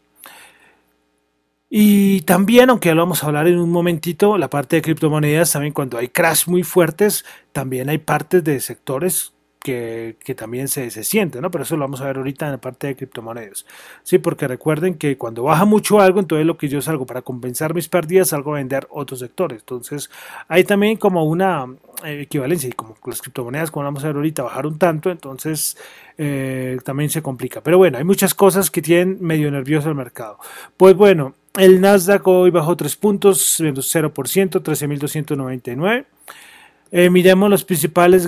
Y 1.71 2.21
también, 2.21 2.69
aunque 2.69 2.89
ya 2.89 2.93
lo 2.93 3.01
vamos 3.01 3.23
a 3.23 3.25
hablar 3.25 3.47
en 3.47 3.57
un 3.57 3.71
momentito, 3.71 4.37
la 4.37 4.51
parte 4.51 4.75
de 4.75 4.83
criptomonedas, 4.83 5.53
también 5.53 5.73
cuando 5.73 5.97
hay 5.97 6.09
crash 6.09 6.47
muy 6.47 6.61
fuertes, 6.61 7.25
también 7.51 7.89
hay 7.89 7.97
partes 7.97 8.43
de 8.43 8.59
sectores 8.59 9.34
que, 9.65 10.35
también 10.35 10.67
se, 10.67 10.91
se 10.91 11.03
sienten, 11.03 11.41
¿no? 11.41 11.49
Pero 11.49 11.63
eso 11.63 11.75
lo 11.75 11.81
vamos 11.81 11.99
a 11.99 12.05
ver 12.05 12.17
ahorita 12.17 12.45
en 12.45 12.51
la 12.51 12.57
parte 12.59 12.85
de 12.85 12.95
criptomonedas. 12.95 13.65
Sí, 14.03 14.19
porque 14.19 14.47
recuerden 14.47 14.93
que 14.93 15.17
cuando 15.17 15.41
baja 15.41 15.65
mucho 15.65 15.99
algo, 15.99 16.19
entonces 16.19 16.45
lo 16.45 16.55
que 16.55 16.69
yo 16.69 16.81
salgo 16.83 17.07
para 17.07 17.23
compensar 17.23 17.73
mis 17.73 17.89
pérdidas, 17.89 18.29
salgo 18.29 18.53
a 18.53 18.57
vender 18.57 18.85
otros 18.91 19.21
sectores. 19.21 19.61
Entonces, 19.61 20.11
hay 20.47 20.65
también 20.65 20.97
como 20.97 21.25
una 21.25 21.65
eh, 22.03 22.21
equivalencia 22.21 22.69
y 22.69 22.73
como 22.73 22.95
las 23.07 23.23
criptomonedas, 23.23 23.71
como 23.71 23.85
vamos 23.85 24.03
a 24.03 24.07
ver 24.07 24.17
ahorita, 24.17 24.43
bajaron 24.43 24.77
tanto, 24.77 25.09
entonces 25.09 25.77
eh, 26.19 26.77
también 26.83 27.09
se 27.09 27.23
complica. 27.23 27.61
Pero 27.61 27.79
bueno, 27.79 27.97
hay 27.97 28.03
muchas 28.03 28.35
cosas 28.35 28.69
que 28.69 28.83
tienen 28.83 29.17
medio 29.19 29.49
nervioso 29.49 29.89
el 29.89 29.95
mercado. 29.95 30.37
Pues 30.77 30.95
bueno, 30.95 31.33
el 31.57 31.81
Nasdaq 31.81 32.27
hoy 32.27 32.51
bajó 32.51 32.77
3 32.77 32.95
puntos, 32.97 33.57
menos 33.61 33.95
0%, 33.95 34.13
13.299. 34.61 36.05
Eh, 36.97 37.09
miremos 37.09 37.49
las 37.49 37.65
principales 37.65 38.25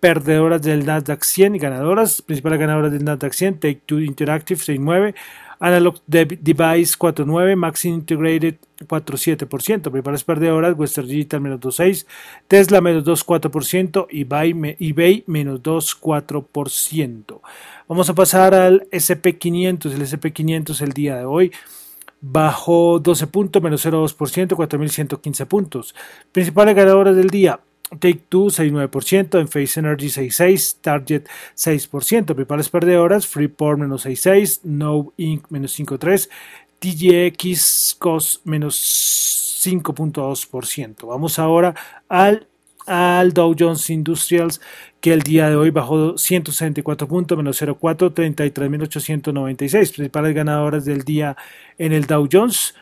perdedoras 0.00 0.62
del 0.62 0.86
Nasdaq 0.86 1.22
100 1.22 1.56
y 1.56 1.58
ganadoras. 1.58 2.22
Principales 2.22 2.58
ganadoras 2.58 2.90
del 2.90 3.04
Nasdaq 3.04 3.34
100, 3.34 3.60
Take 3.60 3.82
Two 3.84 4.00
Interactive 4.00 4.58
6.9, 4.58 5.14
Analog 5.60 6.00
Device 6.06 6.96
4.9, 6.98 7.56
Maxim 7.56 7.92
Integrated 7.96 8.54
4.7%. 8.86 9.90
Principales 9.90 10.24
perdedoras, 10.24 10.74
Western 10.78 11.06
Digital 11.06 11.42
menos 11.42 11.60
2.6, 11.60 12.06
Tesla 12.48 12.80
menos 12.80 13.04
2.4% 13.04 14.06
y 14.10 14.22
eBay 14.22 15.24
menos 15.26 15.62
2.4%. 15.62 17.40
Vamos 17.86 18.08
a 18.08 18.14
pasar 18.14 18.54
al 18.54 18.88
SP500. 18.92 19.92
El 19.92 20.00
SP500 20.00 20.80
el 20.80 20.92
día 20.94 21.16
de 21.18 21.26
hoy 21.26 21.52
bajó 22.22 22.98
12 22.98 23.26
puntos, 23.26 23.62
menos 23.62 23.84
0,2%, 23.84 24.56
4.115 24.56 25.46
puntos. 25.46 25.94
Principales 26.32 26.74
ganadoras 26.74 27.14
del 27.14 27.28
día, 27.28 27.60
Take 28.00 28.22
Two 28.28 28.46
6,9%, 28.46 29.38
Enphase 29.40 29.78
Energy 29.78 30.08
6,6%, 30.08 30.80
Target 30.80 31.28
6%, 31.54 32.34
principales 32.34 32.68
perdedoras, 32.68 33.26
Freeport 33.26 33.78
menos 33.78 34.06
6,6%, 34.06 34.60
No 34.64 35.12
Inc. 35.16 35.46
menos 35.50 35.78
5,3%, 35.78 36.28
TGX 36.80 37.96
Cost 37.98 38.44
menos 38.44 38.76
5.2%. 39.64 41.06
Vamos 41.06 41.38
ahora 41.38 41.74
al 42.08 42.48
al 42.86 43.32
Dow 43.32 43.54
Jones 43.58 43.90
Industrials, 43.90 44.60
que 45.00 45.12
el 45.12 45.22
día 45.22 45.50
de 45.50 45.56
hoy 45.56 45.70
bajó 45.70 46.16
164 46.16 47.08
puntos, 47.08 47.36
menos 47.36 47.60
0,4, 47.60 48.14
33.896. 48.14 49.92
Principales 49.92 50.34
ganadoras 50.34 50.84
del 50.84 51.02
día 51.02 51.36
en 51.78 51.92
el 51.92 52.06
Dow 52.06 52.28
Jones. 52.30 52.74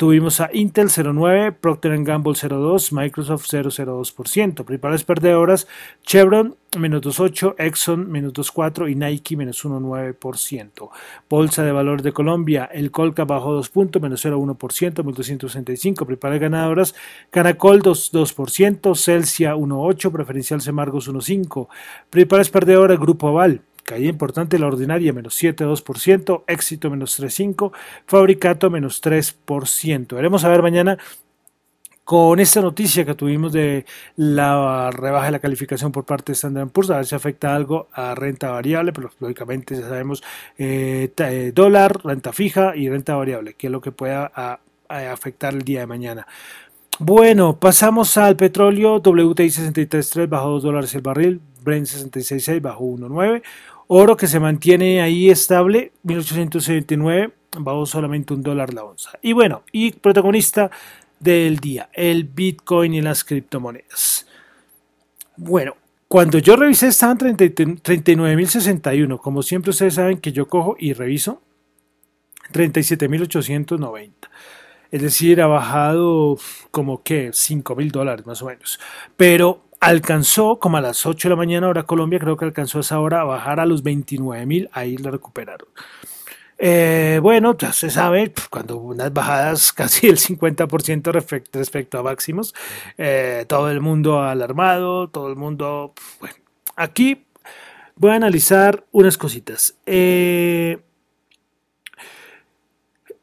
Tuvimos 0.00 0.40
a 0.40 0.48
Intel 0.54 0.88
0,9, 0.88 1.56
Procter 1.60 2.02
Gamble 2.02 2.32
0,2, 2.32 2.90
Microsoft 2.92 3.44
0,02%. 3.52 4.64
Principales 4.64 5.04
perdedoras, 5.04 5.68
Chevron 6.06 6.56
menos 6.78 7.02
2,8, 7.02 7.56
Exxon 7.58 8.10
menos 8.10 8.32
2,4 8.32 8.90
y 8.90 8.94
Nike 8.94 9.36
menos 9.36 9.62
1,9%. 9.62 10.88
Bolsa 11.28 11.64
de 11.64 11.72
Valores 11.72 12.02
de 12.02 12.14
Colombia, 12.14 12.70
el 12.72 12.90
Colca 12.90 13.26
bajó 13.26 13.52
2 13.52 13.68
puntos, 13.68 14.00
menos 14.00 14.24
0,1%, 14.24 15.04
1.265. 15.04 16.06
Principales 16.06 16.40
ganadoras, 16.40 16.94
Caracol 17.28 17.82
2%, 17.82 18.94
Celsia 18.96 19.54
1,8, 19.54 20.12
Preferencial 20.12 20.62
Semargos 20.62 21.10
1,5. 21.10 21.68
Principales 22.08 22.48
perdedoras, 22.48 22.98
Grupo 22.98 23.28
Aval 23.28 23.60
caída 23.90 24.08
importante 24.08 24.56
la 24.56 24.68
ordinaria, 24.68 25.12
menos 25.12 25.34
7,2%, 25.42 26.44
éxito 26.46 26.90
menos 26.90 27.18
3,5%, 27.18 27.72
fabricato 28.06 28.70
menos 28.70 29.02
3%. 29.02 30.14
Veremos 30.14 30.44
a 30.44 30.48
ver 30.48 30.62
mañana 30.62 30.96
con 32.04 32.38
esta 32.38 32.60
noticia 32.60 33.04
que 33.04 33.14
tuvimos 33.14 33.52
de 33.52 33.84
la 34.14 34.90
rebaja 34.92 35.26
de 35.26 35.32
la 35.32 35.38
calificación 35.40 35.90
por 35.90 36.04
parte 36.04 36.30
de 36.30 36.34
Standard 36.34 36.68
Poor's, 36.68 36.90
a 36.90 36.96
ver 36.96 37.06
si 37.06 37.16
afecta 37.16 37.54
algo 37.54 37.88
a 37.92 38.14
renta 38.14 38.50
variable, 38.50 38.92
pero 38.92 39.10
lógicamente 39.18 39.74
ya 39.74 39.88
sabemos 39.88 40.22
eh, 40.56 41.12
eh, 41.16 41.50
dólar, 41.52 42.04
renta 42.04 42.32
fija 42.32 42.76
y 42.76 42.88
renta 42.88 43.16
variable, 43.16 43.54
que 43.54 43.66
es 43.66 43.72
lo 43.72 43.80
que 43.80 43.90
pueda 43.90 44.60
afectar 44.88 45.52
el 45.52 45.62
día 45.62 45.80
de 45.80 45.86
mañana. 45.86 46.26
Bueno, 47.02 47.58
pasamos 47.58 48.16
al 48.18 48.36
petróleo, 48.36 48.96
WTI 48.96 49.46
63.3 49.46 50.28
bajó 50.28 50.50
2 50.50 50.62
dólares 50.62 50.94
el 50.94 51.00
barril, 51.00 51.40
Brent 51.62 51.86
66.6 51.86 52.60
bajó 52.60 52.84
1.9, 52.84 53.42
Oro 53.92 54.16
que 54.16 54.28
se 54.28 54.38
mantiene 54.38 55.02
ahí 55.02 55.30
estable, 55.30 55.90
1879, 56.04 57.32
bajó 57.58 57.86
solamente 57.86 58.32
un 58.32 58.40
dólar 58.40 58.72
la 58.72 58.84
onza. 58.84 59.18
Y 59.20 59.32
bueno, 59.32 59.64
y 59.72 59.90
protagonista 59.90 60.70
del 61.18 61.56
día, 61.56 61.90
el 61.92 62.22
Bitcoin 62.22 62.94
y 62.94 63.00
las 63.00 63.24
criptomonedas. 63.24 64.28
Bueno, 65.36 65.76
cuando 66.06 66.38
yo 66.38 66.54
revisé 66.54 66.86
estaban 66.86 67.18
39.061, 67.18 69.18
como 69.18 69.42
siempre 69.42 69.70
ustedes 69.70 69.94
saben 69.94 70.18
que 70.18 70.30
yo 70.30 70.46
cojo 70.46 70.76
y 70.78 70.92
reviso 70.92 71.42
37.890. 72.52 74.12
Es 74.92 75.02
decir, 75.02 75.42
ha 75.42 75.48
bajado 75.48 76.38
como 76.70 77.02
que 77.02 77.30
5.000 77.30 77.90
dólares 77.90 78.24
más 78.24 78.40
o 78.40 78.46
menos. 78.46 78.78
Pero 79.16 79.64
alcanzó 79.80 80.58
como 80.58 80.76
a 80.76 80.80
las 80.80 81.06
8 81.06 81.28
de 81.28 81.30
la 81.30 81.36
mañana 81.36 81.68
hora 81.68 81.84
Colombia, 81.84 82.18
creo 82.18 82.36
que 82.36 82.44
alcanzó 82.44 82.78
a 82.78 82.80
esa 82.82 83.00
hora 83.00 83.22
a 83.22 83.24
bajar 83.24 83.60
a 83.60 83.66
los 83.66 83.82
29 83.82 84.46
mil, 84.46 84.68
ahí 84.72 84.96
lo 84.98 85.10
recuperaron. 85.10 85.68
Eh, 86.62 87.20
bueno, 87.22 87.56
ya 87.56 87.72
se 87.72 87.88
sabe, 87.88 88.34
cuando 88.50 88.76
unas 88.76 89.10
bajadas 89.14 89.72
casi 89.74 90.08
el 90.08 90.18
50% 90.18 91.10
respecto, 91.54 91.98
a 91.98 92.02
máximos, 92.02 92.54
eh, 92.98 93.46
todo 93.48 93.70
el 93.70 93.80
mundo 93.80 94.22
alarmado, 94.22 95.08
todo 95.08 95.28
el 95.30 95.36
mundo, 95.36 95.94
bueno, 96.20 96.36
aquí 96.76 97.24
voy 97.96 98.10
a 98.10 98.14
analizar 98.16 98.84
unas 98.92 99.16
cositas. 99.16 99.74
Eh, 99.86 100.78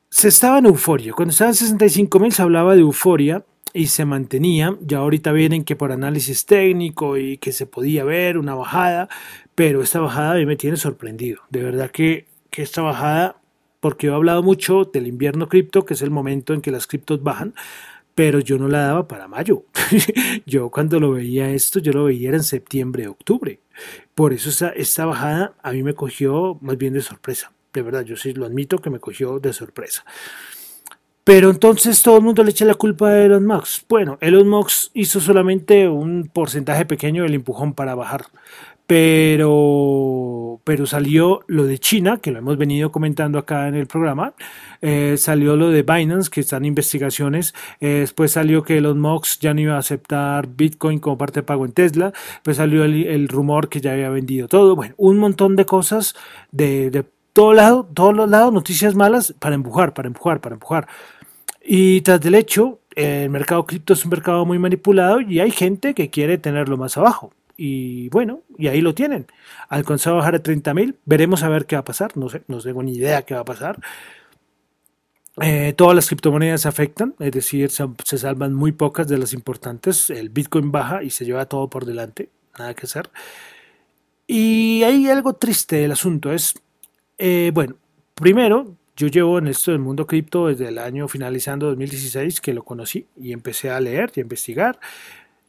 se 0.10 0.30
estaba 0.30 0.58
en 0.58 0.66
euforia, 0.66 1.14
cuando 1.14 1.32
estaba 1.32 1.52
en 1.52 1.56
65 1.56 2.20
mil 2.20 2.34
se 2.34 2.42
hablaba 2.42 2.74
de 2.74 2.82
euforia, 2.82 3.46
y 3.78 3.88
se 3.88 4.06
mantenía. 4.06 4.76
Ya 4.82 4.98
ahorita 4.98 5.32
vienen 5.32 5.64
que 5.64 5.76
por 5.76 5.92
análisis 5.92 6.46
técnico 6.46 7.16
y 7.18 7.38
que 7.38 7.52
se 7.52 7.68
podía 7.68 8.04
ver 8.04 8.38
una 8.40 8.56
bajada, 8.56 9.08
pero 9.54 9.84
esta 9.84 10.00
bajada 10.00 10.34
a 10.34 10.36
mí 10.36 10.46
me 10.46 10.56
tiene 10.56 10.78
sorprendido. 10.78 11.44
De 11.50 11.62
verdad 11.62 11.92
que, 11.92 12.26
que 12.50 12.64
esta 12.64 12.82
bajada, 12.82 13.40
porque 13.80 14.08
he 14.08 14.12
hablado 14.12 14.42
mucho 14.42 14.86
del 14.86 15.06
invierno 15.06 15.48
cripto, 15.48 15.86
que 15.86 15.94
es 15.94 16.02
el 16.02 16.10
momento 16.10 16.54
en 16.54 16.62
que 16.62 16.72
las 16.72 16.88
criptos 16.88 17.22
bajan, 17.22 17.54
pero 18.16 18.40
yo 18.40 18.58
no 18.58 18.68
la 18.68 18.80
daba 18.80 19.08
para 19.08 19.28
mayo. 19.28 19.64
yo 20.48 20.72
cuando 20.72 21.00
lo 21.00 21.12
veía 21.12 21.52
esto, 21.52 21.78
yo 21.80 21.94
lo 21.94 22.06
veía 22.06 22.32
en 22.32 22.44
septiembre, 22.44 23.08
octubre. 23.08 23.60
Por 24.16 24.34
eso 24.34 24.50
esta, 24.50 24.70
esta 24.70 25.06
bajada 25.06 25.54
a 25.62 25.72
mí 25.72 25.84
me 25.84 25.94
cogió 25.94 26.58
más 26.62 26.80
bien 26.80 26.94
de 26.94 27.02
sorpresa. 27.02 27.52
De 27.74 27.84
verdad, 27.84 28.04
yo 28.04 28.16
sí 28.16 28.34
lo 28.34 28.48
admito 28.48 28.80
que 28.80 28.90
me 28.90 29.00
cogió 29.00 29.38
de 29.38 29.54
sorpresa. 29.54 30.04
Pero 31.28 31.50
entonces 31.50 32.02
todo 32.04 32.16
el 32.16 32.24
mundo 32.24 32.42
le 32.42 32.52
echa 32.52 32.64
la 32.64 32.76
culpa 32.76 33.10
a 33.10 33.26
Elon 33.26 33.46
Musk. 33.46 33.84
Bueno, 33.90 34.18
Elon 34.22 34.48
Musk 34.48 34.92
hizo 34.94 35.20
solamente 35.20 35.90
un 35.90 36.32
porcentaje 36.32 36.86
pequeño 36.86 37.24
del 37.24 37.34
empujón 37.34 37.74
para 37.74 37.96
bajar. 37.96 38.28
Pero, 38.86 40.62
pero 40.64 40.86
salió 40.86 41.42
lo 41.48 41.66
de 41.66 41.80
China, 41.80 42.20
que 42.22 42.32
lo 42.32 42.40
hemos 42.40 42.58
venido 42.58 42.94
comentando 42.94 43.40
acá 43.40 43.68
en 43.68 43.76
el 43.76 43.88
programa. 43.88 44.36
Eh, 44.82 45.16
salió 45.18 45.58
lo 45.58 45.70
de 45.70 45.84
Binance, 45.84 46.30
que 46.30 46.40
están 46.40 46.64
investigaciones. 46.64 47.54
Eh, 47.82 47.98
después 48.00 48.32
salió 48.32 48.64
que 48.64 48.78
Elon 48.78 49.02
Musk 49.02 49.42
ya 49.42 49.54
no 49.54 49.60
iba 49.60 49.76
a 49.76 49.80
aceptar 49.80 50.48
Bitcoin 50.48 51.00
como 51.00 51.18
parte 51.18 51.42
de 51.42 51.44
pago 51.44 51.66
en 51.66 51.74
Tesla. 51.74 52.14
Después 52.36 52.56
salió 52.56 52.86
el, 52.86 53.28
rumor 53.28 53.68
que 53.68 53.82
ya 53.82 53.92
había 53.92 54.10
vendido 54.10 54.48
todo. 54.48 54.78
Bueno, 54.78 54.96
un 54.96 55.18
montón 55.18 55.58
de 55.58 55.66
cosas 55.66 56.16
de, 56.54 56.90
de 56.90 57.04
todo 57.34 57.54
lado, 57.54 57.86
todos 57.94 58.16
los 58.16 58.30
lados, 58.30 58.54
noticias 58.54 58.96
malas 58.96 59.36
para 59.38 59.56
empujar, 59.56 59.94
para 59.94 60.08
empujar, 60.08 60.40
para 60.40 60.56
empujar. 60.56 60.88
Y 61.70 62.00
tras 62.00 62.22
del 62.22 62.36
hecho, 62.36 62.80
el 62.96 63.30
mercado 63.30 63.66
cripto 63.66 63.92
es 63.92 64.06
un 64.06 64.12
mercado 64.12 64.46
muy 64.46 64.58
manipulado 64.58 65.20
y 65.20 65.42
hay 65.42 65.52
gente 65.52 65.94
que 65.94 66.10
quiere 66.10 66.38
tenerlo 66.38 66.78
más 66.78 66.96
abajo. 66.96 67.34
Y 67.58 68.08
bueno, 68.08 68.40
y 68.58 68.68
ahí 68.68 68.80
lo 68.80 68.96
tienen. 68.96 69.28
Alcanzó 69.68 70.12
a 70.12 70.14
bajar 70.14 70.36
a 70.36 70.40
30 70.42 70.74
mil. 70.74 70.96
Veremos 71.04 71.44
a 71.44 71.50
ver 71.50 71.66
qué 71.66 71.76
va 71.76 71.82
a 71.82 71.84
pasar. 71.84 72.16
No 72.16 72.30
sé, 72.30 72.44
no 72.48 72.62
tengo 72.62 72.82
ni 72.84 72.94
idea 72.94 73.24
qué 73.24 73.34
va 73.34 73.42
a 73.42 73.46
pasar. 73.46 73.82
Eh, 75.42 75.74
todas 75.76 75.94
las 75.94 76.08
criptomonedas 76.08 76.66
afectan, 76.66 77.16
es 77.20 77.34
decir, 77.34 77.70
se, 77.70 78.18
salvan 78.18 78.54
muy 78.54 78.72
pocas 78.72 79.10
de 79.10 79.18
las 79.18 79.34
importantes. 79.34 80.10
El 80.10 80.30
Bitcoin 80.30 80.72
baja 80.72 81.04
y 81.04 81.10
se 81.10 81.26
lleva 81.26 81.48
todo 81.48 81.70
por 81.70 81.84
delante. 81.84 82.30
Nada 82.58 82.74
que 82.76 82.86
hacer. 82.86 83.10
Y 84.26 84.84
hay 84.84 85.10
algo 85.10 85.34
triste 85.34 85.76
del 85.76 85.92
asunto. 85.92 86.32
Es, 86.32 86.54
eh, 87.18 87.52
bueno, 87.54 87.76
primero, 88.16 88.78
yo 88.98 89.08
llevo 89.08 89.38
en 89.38 89.48
esto 89.48 89.72
del 89.72 89.80
mundo 89.80 90.08
cripto 90.08 90.48
desde 90.48 90.70
el 90.70 90.80
año 90.80 91.08
finalizando 91.08 91.68
2016 91.68 92.42
que 92.42 92.54
lo 92.54 92.64
conocí 92.64 93.06
y 93.16 93.32
empecé 93.32 93.70
a 93.70 93.80
leer 93.80 94.12
y 94.16 94.20
a 94.20 94.24
investigar. 94.24 94.80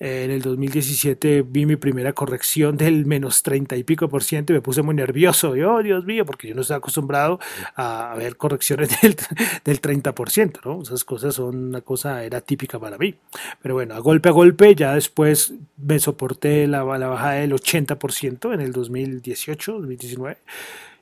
En 0.01 0.31
el 0.31 0.43
2017 0.43 1.43
vi 1.43 1.67
mi 1.67 1.75
primera 1.75 2.13
corrección 2.13 2.77
del 2.77 3.05
menos 3.05 3.43
30 3.43 3.75
y 3.75 3.83
pico 3.83 4.09
por 4.09 4.23
ciento 4.23 4.53
y 4.53 4.57
me 4.57 4.61
puse 4.61 4.83
muy 4.83 4.95
nervioso. 4.95 5.57
Yo, 5.57 5.75
oh, 5.75 5.83
Dios 5.83 6.05
mío, 6.05 6.25
porque 6.25 6.47
yo 6.47 6.55
no 6.55 6.61
estaba 6.61 6.79
acostumbrado 6.79 7.41
a 7.75 8.15
ver 8.17 8.37
correcciones 8.37 8.91
del, 9.03 9.17
del 9.65 9.81
30%, 9.81 10.61
¿no? 10.65 10.83
Esas 10.83 11.03
cosas 11.03 11.35
son 11.35 11.57
una 11.57 11.81
cosa, 11.81 12.23
era 12.23 12.41
típica 12.43 12.79
para 12.79 12.97
mí. 12.97 13.17
Pero 13.61 13.75
bueno, 13.75 13.95
a 13.95 13.99
golpe 13.99 14.29
a 14.29 14.33
golpe, 14.33 14.75
ya 14.77 14.95
después 14.95 15.55
me 15.79 15.99
soporté 15.99 16.69
la, 16.69 16.85
la 16.99 17.09
bajada 17.09 17.33
del 17.33 17.53
80% 17.55 18.55
en 18.55 18.61
el 18.61 18.73
2018, 18.73 19.73
2019 19.73 20.37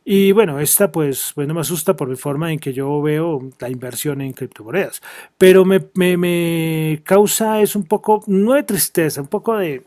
y 0.09 0.31
bueno, 0.31 0.61
esta 0.61 0.93
pues, 0.93 1.33
pues 1.35 1.49
no 1.49 1.55
me 1.55 1.63
asusta 1.63 1.97
por 1.97 2.09
mi 2.09 2.15
forma 2.15 2.53
en 2.53 2.61
que 2.61 2.73
yo 2.73 3.03
veo 3.03 3.51
la 3.59 3.69
inversión 3.69 4.21
en 4.21 4.33
criptomonedas. 4.35 5.03
Pero 5.37 5.65
me, 5.65 5.81
me, 5.95 7.03
causa 7.03 7.61
es 7.61 7.75
un 7.75 7.83
poco, 7.83 8.23
no 8.29 8.53
de 8.53 8.63
tristeza, 8.63 9.21
un 9.21 9.27
poco 9.27 9.57
de, 9.57 9.83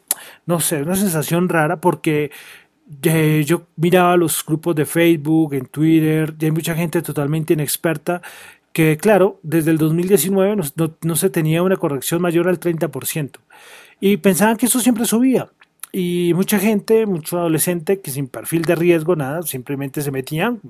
no 0.45 0.59
sé, 0.59 0.81
una 0.81 0.95
sensación 0.95 1.47
rara 1.47 1.79
porque 1.79 2.31
eh, 3.03 3.43
yo 3.45 3.67
miraba 3.77 4.17
los 4.17 4.45
grupos 4.45 4.75
de 4.75 4.85
Facebook, 4.85 5.53
en 5.53 5.67
Twitter, 5.67 6.35
y 6.37 6.45
hay 6.45 6.51
mucha 6.51 6.75
gente 6.75 7.01
totalmente 7.01 7.53
inexperta 7.53 8.21
que, 8.73 8.97
claro, 8.97 9.39
desde 9.41 9.71
el 9.71 9.77
2019 9.77 10.57
no, 10.57 10.63
no, 10.75 10.97
no 11.01 11.15
se 11.15 11.29
tenía 11.29 11.63
una 11.63 11.77
corrección 11.77 12.21
mayor 12.21 12.49
al 12.49 12.59
30%. 12.59 13.39
Y 14.01 14.17
pensaban 14.17 14.57
que 14.57 14.65
eso 14.65 14.81
siempre 14.81 15.05
subía. 15.05 15.49
Y 15.91 16.33
mucha 16.35 16.59
gente, 16.59 17.05
mucho 17.07 17.39
adolescente 17.39 17.99
que 17.99 18.11
sin 18.11 18.27
perfil 18.27 18.63
de 18.63 18.75
riesgo, 18.75 19.15
nada, 19.15 19.41
simplemente 19.41 20.01
se 20.01 20.11
metían, 20.11 20.61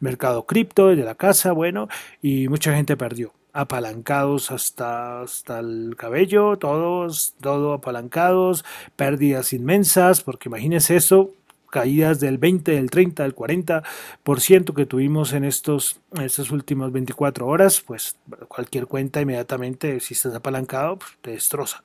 mercado 0.00 0.44
cripto 0.44 0.88
desde 0.88 1.04
la 1.04 1.14
casa, 1.14 1.52
bueno, 1.52 1.88
y 2.20 2.48
mucha 2.48 2.74
gente 2.74 2.96
perdió. 2.96 3.32
Apalancados 3.54 4.50
hasta, 4.50 5.22
hasta 5.22 5.60
el 5.60 5.94
cabello, 5.96 6.58
todos, 6.58 7.34
todo 7.40 7.72
apalancados, 7.72 8.64
pérdidas 8.96 9.54
inmensas, 9.54 10.20
porque 10.22 10.50
imagínense 10.50 10.96
eso, 10.96 11.32
caídas 11.70 12.20
del 12.20 12.36
20, 12.36 12.72
del 12.72 12.90
30, 12.90 13.22
del 13.22 13.34
40% 13.34 14.74
que 14.74 14.86
tuvimos 14.86 15.32
en 15.32 15.44
estos 15.44 16.00
en 16.14 16.22
estas 16.22 16.50
últimas 16.50 16.92
24 16.92 17.46
horas, 17.46 17.80
pues 17.80 18.16
cualquier 18.48 18.86
cuenta 18.86 19.22
inmediatamente, 19.22 20.00
si 20.00 20.14
estás 20.14 20.34
apalancado, 20.34 20.98
pues, 20.98 21.12
te 21.22 21.30
destroza. 21.30 21.82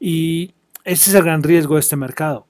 Y 0.00 0.54
ese 0.84 1.10
es 1.10 1.16
el 1.16 1.24
gran 1.24 1.42
riesgo 1.42 1.74
de 1.74 1.80
este 1.80 1.96
mercado. 1.96 2.46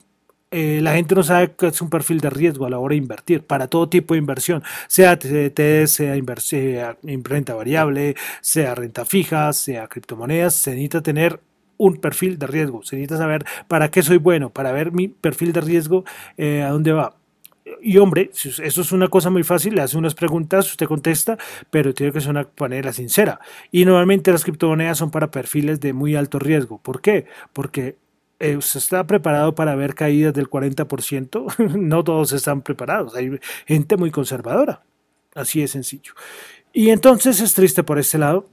Eh, 0.51 0.81
la 0.83 0.94
gente 0.94 1.16
no 1.16 1.23
sabe 1.25 1.53
qué 1.59 1.66
es 1.66 1.81
un 1.83 1.90
perfil 1.90 2.20
de 2.20 2.31
riesgo 2.31 2.64
a 2.66 2.70
la 2.70 2.79
hora 2.79 2.92
de 2.92 2.99
invertir, 2.99 3.42
para 3.42 3.66
todo 3.66 3.88
tipo 3.88 4.14
de 4.14 4.18
inversión, 4.18 4.62
sea 4.87 5.18
TDT, 5.18 5.87
sea, 5.88 6.14
sea 6.38 6.97
renta 7.25 7.55
variable, 7.55 8.14
sea 8.40 8.75
renta 8.77 9.05
fija, 9.05 9.53
sea 9.53 9.88
criptomonedas, 9.88 10.55
se 10.55 10.70
necesita 10.70 11.03
tener 11.03 11.40
un 11.77 11.97
perfil 11.97 12.38
de 12.38 12.47
riesgo, 12.47 12.85
se 12.85 12.94
necesita 12.94 13.18
saber 13.18 13.44
para 13.66 13.90
qué 13.90 14.03
soy 14.03 14.18
bueno, 14.18 14.51
para 14.51 14.70
ver 14.70 14.92
mi 14.92 15.09
perfil 15.09 15.53
de 15.53 15.61
riesgo, 15.61 16.05
eh, 16.37 16.62
a 16.62 16.70
dónde 16.70 16.92
va. 16.92 17.16
y 17.83 17.99
hombre, 17.99 18.31
eso 18.33 18.62
es 18.83 18.92
una 18.92 19.09
cosa 19.09 19.31
muy 19.31 19.42
fácil, 19.42 19.75
le 19.75 19.83
hace 19.83 19.97
unas 19.99 20.14
preguntas, 20.14 20.70
usted 20.70 20.87
contesta, 20.87 21.37
pero 21.70 21.94
tiene 21.94 22.12
que 22.12 22.20
ser 22.20 22.31
una 22.31 22.49
manera 22.61 22.92
sincera. 22.92 23.40
Y 23.73 23.85
normalmente 23.85 24.31
las 24.31 24.44
criptomonedas 24.44 24.99
son 24.99 25.11
para 25.11 25.31
perfiles 25.31 25.81
de 25.81 25.92
muy 25.92 26.14
alto 26.14 26.38
riesgo. 26.38 26.79
¿Por 26.79 27.01
qué? 27.01 27.27
Porque 27.53 27.97
eh, 28.44 28.59
está 28.59 29.07
preparado 29.07 29.54
para 29.54 29.74
ver 29.74 29.94
caídas 29.94 30.35
del 30.35 30.50
40%, 30.50 31.59
no 31.78 32.04
todos 32.04 32.33
están 32.33 32.61
preparados, 32.61 33.14
hay 33.14 33.38
gente 33.66 33.96
muy 33.96 34.11
conservadora, 34.11 34.83
así 35.35 35.62
de 35.62 35.68
sencillo. 35.68 36.12
Y 36.72 36.90
entonces 36.90 37.40
es 37.40 37.54
triste 37.54 37.83
por 37.85 37.98
este 37.98 38.18
lado, 38.18 38.46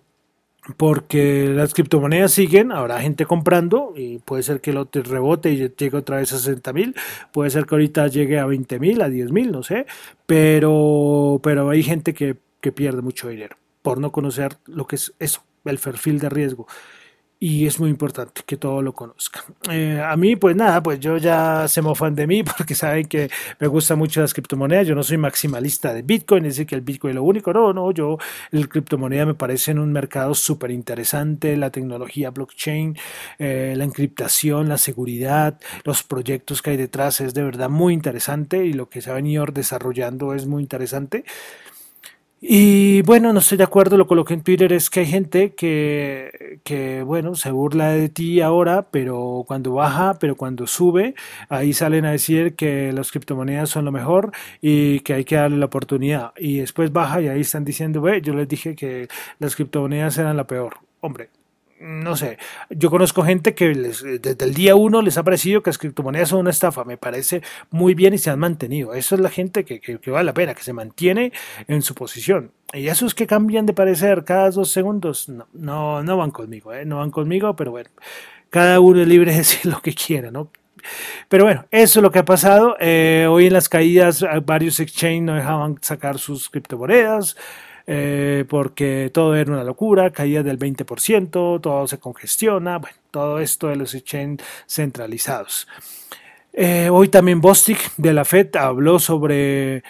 porque 0.77 1.49
las 1.49 1.73
criptomonedas 1.73 2.31
siguen, 2.31 2.71
habrá 2.71 3.01
gente 3.01 3.25
comprando 3.25 3.93
y 3.97 4.19
puede 4.19 4.43
ser 4.43 4.61
que 4.61 4.71
lo 4.71 4.87
rebote 4.93 5.51
y 5.51 5.57
llegue 5.57 5.97
otra 5.97 6.17
vez 6.17 6.31
a 6.31 6.37
60 6.37 6.71
mil, 6.71 6.95
puede 7.33 7.49
ser 7.49 7.65
que 7.65 7.75
ahorita 7.75 8.07
llegue 8.07 8.39
a 8.39 8.45
20 8.45 8.79
mil, 8.79 9.01
a 9.01 9.09
10 9.09 9.31
mil, 9.31 9.51
no 9.51 9.61
sé, 9.61 9.87
pero, 10.25 11.41
pero 11.43 11.69
hay 11.69 11.83
gente 11.83 12.13
que, 12.13 12.37
que 12.61 12.71
pierde 12.71 13.01
mucho 13.01 13.27
dinero 13.27 13.57
por 13.81 13.99
no 13.99 14.11
conocer 14.11 14.57
lo 14.67 14.87
que 14.87 14.95
es 14.95 15.13
eso, 15.19 15.43
el 15.65 15.79
perfil 15.79 16.19
de 16.19 16.29
riesgo 16.29 16.67
y 17.43 17.65
es 17.65 17.79
muy 17.79 17.89
importante 17.89 18.43
que 18.45 18.55
todo 18.55 18.83
lo 18.83 18.93
conozcan. 18.93 19.41
Eh, 19.71 19.99
a 19.99 20.15
mí, 20.15 20.35
pues 20.35 20.55
nada, 20.55 20.83
pues 20.83 20.99
yo 20.99 21.17
ya 21.17 21.67
se 21.67 21.81
mofan 21.81 22.13
de 22.13 22.27
mí 22.27 22.43
porque 22.57 22.75
saben 22.75 23.07
que 23.07 23.31
me 23.59 23.65
gustan 23.65 23.97
mucho 23.97 24.21
las 24.21 24.31
criptomonedas. 24.31 24.85
Yo 24.85 24.93
no 24.93 25.01
soy 25.01 25.17
maximalista 25.17 25.91
de 25.91 26.03
Bitcoin, 26.03 26.45
es 26.45 26.53
decir, 26.53 26.67
que 26.67 26.75
el 26.75 26.81
Bitcoin 26.81 27.13
es 27.13 27.15
lo 27.15 27.23
único. 27.23 27.51
No, 27.51 27.73
no, 27.73 27.91
yo, 27.91 28.19
el 28.51 28.69
criptomoneda 28.69 29.25
me 29.25 29.33
parece 29.33 29.71
en 29.71 29.79
un 29.79 29.91
mercado 29.91 30.35
súper 30.35 30.69
interesante. 30.69 31.57
La 31.57 31.71
tecnología 31.71 32.29
blockchain, 32.29 32.95
eh, 33.39 33.73
la 33.75 33.85
encriptación, 33.85 34.69
la 34.69 34.77
seguridad, 34.77 35.59
los 35.83 36.03
proyectos 36.03 36.61
que 36.61 36.69
hay 36.69 36.77
detrás 36.77 37.21
es 37.21 37.33
de 37.33 37.41
verdad 37.41 37.69
muy 37.69 37.95
interesante 37.95 38.63
y 38.67 38.73
lo 38.73 38.87
que 38.87 39.01
se 39.01 39.09
ha 39.09 39.13
venido 39.15 39.47
desarrollando 39.47 40.35
es 40.35 40.45
muy 40.45 40.61
interesante. 40.61 41.25
Y 42.43 43.03
bueno, 43.03 43.31
no 43.33 43.39
estoy 43.39 43.59
de 43.59 43.63
acuerdo, 43.63 43.97
lo 43.97 44.07
coloqué 44.07 44.33
en 44.33 44.41
Twitter, 44.41 44.73
es 44.73 44.89
que 44.89 45.01
hay 45.01 45.05
gente 45.05 45.53
que, 45.53 46.59
que, 46.63 47.03
bueno, 47.03 47.35
se 47.35 47.51
burla 47.51 47.91
de 47.91 48.09
ti 48.09 48.41
ahora, 48.41 48.87
pero 48.89 49.43
cuando 49.47 49.73
baja, 49.73 50.17
pero 50.19 50.35
cuando 50.35 50.65
sube, 50.65 51.13
ahí 51.49 51.71
salen 51.73 52.03
a 52.05 52.11
decir 52.11 52.55
que 52.55 52.91
las 52.93 53.11
criptomonedas 53.11 53.69
son 53.69 53.85
lo 53.85 53.91
mejor 53.91 54.31
y 54.59 55.01
que 55.01 55.13
hay 55.13 55.23
que 55.23 55.35
darle 55.35 55.57
la 55.57 55.67
oportunidad. 55.67 56.33
Y 56.35 56.57
después 56.57 56.91
baja 56.91 57.21
y 57.21 57.27
ahí 57.27 57.41
están 57.41 57.63
diciendo, 57.63 58.01
ve, 58.01 58.21
yo 58.23 58.33
les 58.33 58.47
dije 58.47 58.75
que 58.75 59.07
las 59.37 59.55
criptomonedas 59.55 60.17
eran 60.17 60.35
la 60.35 60.47
peor. 60.47 60.77
Hombre, 60.99 61.29
no 61.81 62.15
sé, 62.15 62.37
yo 62.69 62.89
conozco 62.89 63.23
gente 63.23 63.55
que 63.55 63.69
desde 63.69 64.45
el 64.45 64.53
día 64.53 64.75
uno 64.75 65.01
les 65.01 65.17
ha 65.17 65.23
parecido 65.23 65.63
que 65.63 65.69
las 65.69 65.77
criptomonedas 65.77 66.29
son 66.29 66.39
una 66.39 66.51
estafa, 66.51 66.83
me 66.83 66.97
parece 66.97 67.41
muy 67.71 67.95
bien 67.95 68.13
y 68.13 68.17
se 68.17 68.29
han 68.29 68.39
mantenido. 68.39 68.93
Eso 68.93 69.15
es 69.15 69.21
la 69.21 69.29
gente 69.29 69.65
que, 69.65 69.79
que, 69.79 70.11
vale 70.11 70.25
la 70.25 70.33
pena, 70.33 70.53
que 70.53 70.63
se 70.63 70.73
mantiene 70.73 71.31
en 71.67 71.81
su 71.81 71.95
posición. 71.95 72.51
Y 72.73 72.87
esos 72.87 73.15
que 73.15 73.27
cambian 73.27 73.65
de 73.65 73.73
parecer 73.73 74.23
cada 74.23 74.51
dos 74.51 74.69
segundos, 74.71 75.27
no, 75.27 75.47
no, 75.53 76.03
no 76.03 76.17
van 76.17 76.31
conmigo, 76.31 76.73
¿eh? 76.73 76.85
no 76.85 76.97
van 76.97 77.11
conmigo, 77.11 77.55
pero 77.55 77.71
bueno, 77.71 77.89
cada 78.49 78.79
uno 78.79 79.01
es 79.01 79.07
libre 79.07 79.31
de 79.31 79.37
decir 79.39 79.71
lo 79.71 79.81
que 79.81 79.93
quiera, 79.93 80.29
¿no? 80.31 80.51
Pero 81.29 81.45
bueno, 81.45 81.65
eso 81.71 81.99
es 81.99 82.03
lo 82.03 82.11
que 82.11 82.19
ha 82.19 82.25
pasado. 82.25 82.75
Eh, 82.79 83.27
hoy 83.29 83.47
en 83.47 83.53
las 83.53 83.69
caídas 83.69 84.25
varios 84.45 84.79
exchanges 84.79 85.21
no 85.21 85.35
dejaban 85.35 85.77
sacar 85.81 86.17
sus 86.17 86.49
criptomonedas. 86.49 87.35
Eh, 87.87 88.45
porque 88.47 89.09
todo 89.13 89.35
era 89.35 89.51
una 89.51 89.63
locura, 89.63 90.11
caía 90.11 90.43
del 90.43 90.59
20%, 90.59 91.61
todo 91.61 91.87
se 91.87 91.99
congestiona, 91.99 92.77
bueno, 92.77 92.97
todo 93.09 93.39
esto 93.39 93.67
de 93.67 93.75
los 93.75 93.93
exchanges 93.93 94.45
centralizados. 94.67 95.67
Eh, 96.53 96.89
hoy 96.91 97.07
también 97.07 97.39
Bostic 97.39 97.95
de 97.95 98.13
la 98.13 98.25
Fed 98.25 98.55
habló 98.57 98.99
sobre 98.99 99.83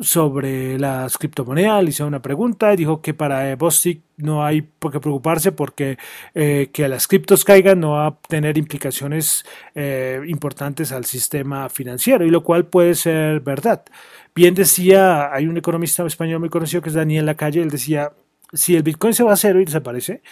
sobre 0.00 0.78
las 0.78 1.18
criptomonedas, 1.18 1.82
le 1.82 1.90
hizo 1.90 2.06
una 2.06 2.22
pregunta, 2.22 2.74
dijo 2.76 3.02
que 3.02 3.14
para 3.14 3.54
Bostic 3.56 4.00
no 4.16 4.44
hay 4.44 4.62
por 4.62 4.92
qué 4.92 5.00
preocuparse 5.00 5.52
porque 5.52 5.98
eh, 6.34 6.70
que 6.72 6.88
las 6.88 7.06
criptos 7.06 7.44
caigan 7.44 7.80
no 7.80 7.92
va 7.92 8.06
a 8.06 8.18
tener 8.28 8.58
implicaciones 8.58 9.44
eh, 9.74 10.20
importantes 10.26 10.92
al 10.92 11.04
sistema 11.04 11.68
financiero, 11.68 12.24
y 12.24 12.30
lo 12.30 12.42
cual 12.42 12.66
puede 12.66 12.94
ser 12.94 13.40
verdad. 13.40 13.84
Bien 14.34 14.54
decía, 14.54 15.32
hay 15.32 15.46
un 15.46 15.56
economista 15.56 16.04
español 16.06 16.40
muy 16.40 16.48
conocido 16.48 16.82
que 16.82 16.88
es 16.88 16.94
Daniel 16.94 17.26
Lacalle, 17.26 17.62
él 17.62 17.70
decía, 17.70 18.12
si 18.52 18.76
el 18.76 18.82
Bitcoin 18.82 19.14
se 19.14 19.22
va 19.22 19.32
a 19.32 19.36
cero 19.36 19.60
y 19.60 19.64
desaparece, 19.64 20.22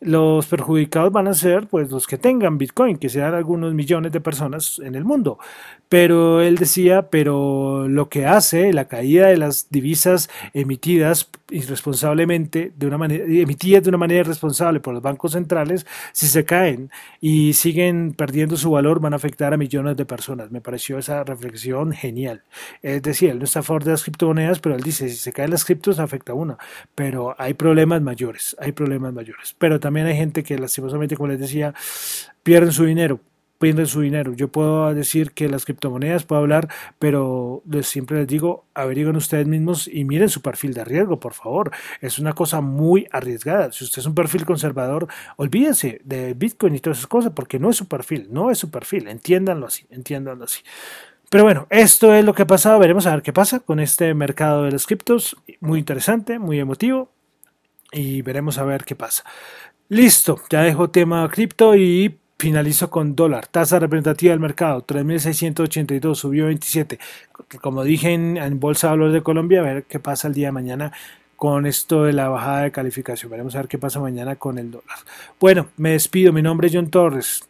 los 0.00 0.46
perjudicados 0.46 1.12
van 1.12 1.26
a 1.26 1.34
ser 1.34 1.66
pues 1.66 1.90
los 1.90 2.06
que 2.06 2.18
tengan 2.18 2.58
Bitcoin, 2.58 2.98
que 2.98 3.08
sean 3.08 3.34
algunos 3.34 3.74
millones 3.74 4.12
de 4.12 4.20
personas 4.20 4.80
en 4.84 4.94
el 4.94 5.04
mundo. 5.04 5.38
Pero 5.88 6.40
él 6.42 6.56
decía, 6.56 7.08
pero 7.10 7.88
lo 7.88 8.08
que 8.08 8.26
hace 8.26 8.72
la 8.72 8.86
caída 8.86 9.28
de 9.28 9.38
las 9.38 9.70
divisas 9.70 10.28
emitidas 10.52 11.30
irresponsablemente, 11.50 12.72
de 12.76 12.86
una 12.86 12.98
manera, 12.98 13.24
emitidas 13.24 13.82
de 13.82 13.88
una 13.88 13.98
manera 13.98 14.20
irresponsable 14.20 14.80
por 14.80 14.92
los 14.92 15.02
bancos 15.02 15.32
centrales, 15.32 15.86
si 16.12 16.26
se 16.26 16.44
caen 16.44 16.90
y 17.20 17.54
siguen 17.54 18.12
perdiendo 18.12 18.56
su 18.56 18.70
valor, 18.70 19.00
van 19.00 19.14
a 19.14 19.16
afectar 19.16 19.54
a 19.54 19.56
millones 19.56 19.96
de 19.96 20.04
personas. 20.04 20.50
Me 20.50 20.60
pareció 20.60 20.98
esa 20.98 21.24
reflexión 21.24 21.92
genial. 21.92 22.42
Es 22.82 23.02
decir, 23.02 23.30
él 23.30 23.38
no 23.38 23.44
está 23.44 23.60
a 23.60 23.62
favor 23.62 23.84
de 23.84 23.92
las 23.92 24.02
criptomonedas, 24.02 24.60
pero 24.60 24.74
él 24.74 24.82
dice, 24.82 25.08
si 25.08 25.16
se 25.16 25.32
caen 25.32 25.50
las 25.50 25.64
criptos, 25.64 25.98
afecta 25.98 26.32
a 26.32 26.34
uno. 26.34 26.58
Pero 26.94 27.34
hay 27.38 27.54
problemas 27.54 28.02
mayores, 28.02 28.56
hay 28.60 28.72
problemas 28.72 29.12
mayores. 29.14 29.54
Pero 29.58 29.80
también 29.88 30.06
hay 30.06 30.16
gente 30.16 30.42
que 30.42 30.58
lastimosamente, 30.58 31.16
como 31.16 31.28
les 31.28 31.40
decía, 31.40 31.72
pierden 32.42 32.72
su 32.72 32.84
dinero 32.84 33.20
pierden 33.58 33.86
su 33.86 34.02
dinero. 34.02 34.34
Yo 34.34 34.48
puedo 34.52 34.94
decir 34.94 35.32
que 35.32 35.48
las 35.48 35.64
criptomonedas, 35.64 36.24
puedo 36.24 36.42
hablar, 36.42 36.68
pero 36.98 37.62
les, 37.66 37.86
siempre 37.86 38.18
les 38.18 38.26
digo, 38.26 38.66
averigüen 38.74 39.16
ustedes 39.16 39.46
mismos 39.46 39.88
y 39.88 40.04
miren 40.04 40.28
su 40.28 40.42
perfil 40.42 40.74
de 40.74 40.84
riesgo, 40.84 41.18
por 41.18 41.32
favor. 41.32 41.72
Es 42.02 42.18
una 42.18 42.34
cosa 42.34 42.60
muy 42.60 43.08
arriesgada. 43.10 43.72
Si 43.72 43.82
usted 43.82 44.00
es 44.00 44.06
un 44.06 44.14
perfil 44.14 44.44
conservador, 44.44 45.08
olvídese 45.36 46.02
de 46.04 46.34
Bitcoin 46.34 46.74
y 46.74 46.80
todas 46.80 46.98
esas 46.98 47.08
cosas, 47.08 47.32
porque 47.34 47.58
no 47.58 47.70
es 47.70 47.76
su 47.76 47.88
perfil, 47.88 48.28
no 48.30 48.50
es 48.50 48.58
su 48.58 48.70
perfil. 48.70 49.08
Entiéndanlo 49.08 49.66
así, 49.66 49.86
entiéndanlo 49.88 50.44
así. 50.44 50.60
Pero 51.30 51.44
bueno, 51.44 51.66
esto 51.70 52.14
es 52.14 52.24
lo 52.26 52.34
que 52.34 52.42
ha 52.42 52.46
pasado. 52.46 52.78
Veremos 52.78 53.06
a 53.06 53.12
ver 53.12 53.22
qué 53.22 53.32
pasa 53.32 53.60
con 53.60 53.80
este 53.80 54.12
mercado 54.12 54.64
de 54.64 54.70
los 54.70 54.86
criptos. 54.86 55.34
Muy 55.60 55.78
interesante, 55.78 56.38
muy 56.38 56.60
emotivo. 56.60 57.10
Y 57.90 58.20
veremos 58.20 58.58
a 58.58 58.64
ver 58.64 58.84
qué 58.84 58.94
pasa. 58.94 59.24
Listo, 59.90 60.38
ya 60.50 60.62
dejo 60.62 60.90
tema 60.90 61.26
cripto 61.30 61.74
y 61.74 62.18
finalizo 62.38 62.90
con 62.90 63.16
dólar. 63.16 63.46
Tasa 63.46 63.78
representativa 63.78 64.32
del 64.32 64.40
mercado, 64.40 64.86
3.682, 64.86 66.14
subió 66.14 66.44
27. 66.44 66.98
Como 67.62 67.82
dije 67.84 68.12
en, 68.12 68.60
Bolsa 68.60 68.88
de 68.88 68.90
Valores 68.90 69.14
de 69.14 69.22
Colombia, 69.22 69.60
a 69.60 69.62
ver 69.62 69.84
qué 69.84 69.98
pasa 69.98 70.28
el 70.28 70.34
día 70.34 70.48
de 70.48 70.52
mañana 70.52 70.92
con 71.36 71.64
esto 71.64 72.04
de 72.04 72.12
la 72.12 72.28
bajada 72.28 72.64
de 72.64 72.70
calificación. 72.70 73.30
Veremos 73.30 73.54
a 73.54 73.60
ver 73.60 73.68
qué 73.68 73.78
pasa 73.78 73.98
mañana 73.98 74.36
con 74.36 74.58
el 74.58 74.70
dólar. 74.70 74.98
Bueno, 75.40 75.68
me 75.78 75.92
despido. 75.92 76.34
Mi 76.34 76.42
nombre 76.42 76.66
es 76.66 76.74
John 76.74 76.90
Torres 76.90 77.47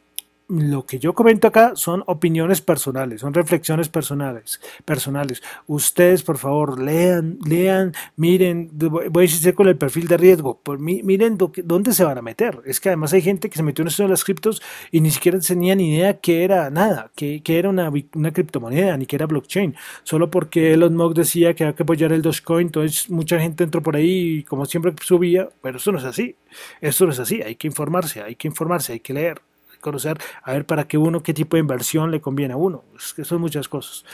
lo 0.49 0.87
que 0.87 0.99
yo 0.99 1.15
comento 1.15 1.47
acá 1.47 1.73
son 1.77 2.03
opiniones 2.07 2.63
personales, 2.63 3.21
son 3.21 3.35
reflexiones 3.35 3.91
personales, 3.91 4.61
personales. 4.85 5.43
Ustedes, 5.67 6.23
por 6.23 6.39
favor, 6.39 6.81
lean, 6.81 7.39
lean, 7.45 7.93
miren, 8.17 8.71
voy 8.73 9.11
a 9.15 9.21
decir 9.21 9.55
con 9.55 9.69
el 9.69 9.77
perfil 9.77 10.09
de 10.09 10.17
riesgo, 10.17 10.59
por, 10.59 10.79
miren 10.79 11.37
dónde 11.37 11.93
se 11.93 12.03
van 12.03 12.17
a 12.17 12.23
meter. 12.23 12.63
Es 12.65 12.81
que 12.81 12.89
además 12.89 13.13
hay 13.13 13.21
gente 13.21 13.51
que 13.51 13.57
se 13.57 13.63
metió 13.63 13.83
en 13.83 13.89
esto 13.89 14.05
de 14.05 14.09
las 14.09 14.25
criptos 14.25 14.63
y 14.91 15.03
ni 15.03 15.11
siquiera 15.11 15.39
tenía 15.39 15.75
ni 15.75 15.95
idea 15.95 16.19
que 16.19 16.45
era 16.45 16.71
nada, 16.71 17.11
que, 17.15 17.43
era 17.47 17.69
una, 17.69 17.93
una, 18.15 18.33
criptomoneda, 18.33 18.97
ni 18.97 19.05
que 19.05 19.17
era 19.17 19.27
blockchain, 19.27 19.75
solo 20.03 20.31
porque 20.31 20.73
Elon 20.73 20.97
Musk 20.97 21.17
decía 21.17 21.55
que 21.55 21.65
había 21.65 21.77
que 21.77 21.83
apoyar 21.83 22.13
el 22.13 22.23
Dogecoin, 22.23 22.69
entonces 22.69 23.11
mucha 23.11 23.39
gente 23.39 23.65
entró 23.65 23.83
por 23.83 23.97
ahí 23.97 24.39
y 24.39 24.43
como 24.45 24.65
siempre 24.65 24.95
subía, 25.03 25.51
pero 25.61 25.77
eso 25.77 25.93
no 25.93 25.99
es 25.99 26.05
así, 26.05 26.37
eso 26.81 27.05
no 27.05 27.13
es 27.13 27.19
así, 27.19 27.43
hay 27.43 27.57
que 27.57 27.67
informarse, 27.67 28.23
hay 28.23 28.35
que 28.37 28.49
informarse, 28.49 28.95
hay 28.95 29.01
que 29.01 29.13
leer 29.13 29.43
conocer, 29.81 30.19
a 30.43 30.53
ver 30.53 30.65
para 30.65 30.87
qué 30.87 30.99
uno, 30.99 31.23
qué 31.23 31.35
tipo 31.35 31.57
de 31.57 31.61
inversión 31.61 32.11
le 32.11 32.21
conviene 32.21 32.55
a 32.55 32.57
uno. 32.57 32.85
Es 32.97 33.15
que 33.15 33.25
son 33.25 33.41
muchas 33.41 33.69
cosas. 33.69 34.05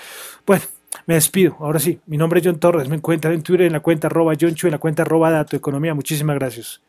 Bueno, 0.47 0.65
me 1.07 1.15
despido. 1.15 1.57
Ahora 1.61 1.79
sí, 1.79 2.01
mi 2.07 2.17
nombre 2.17 2.41
es 2.41 2.47
John 2.47 2.59
Torres. 2.59 2.89
Me 2.89 2.97
encuentran 2.97 3.35
en 3.35 3.43
Twitter 3.43 3.67
en 3.67 3.73
la 3.73 3.81
cuenta 3.81 4.07
arroba 4.07 4.35
John 4.41 4.55
en 4.63 4.71
la 4.71 4.79
cuenta 4.79 5.03
arroba 5.03 5.31
Dato 5.31 5.57
Economía. 5.57 5.95
Muchísimas 5.95 6.37
gracias. 6.37 6.81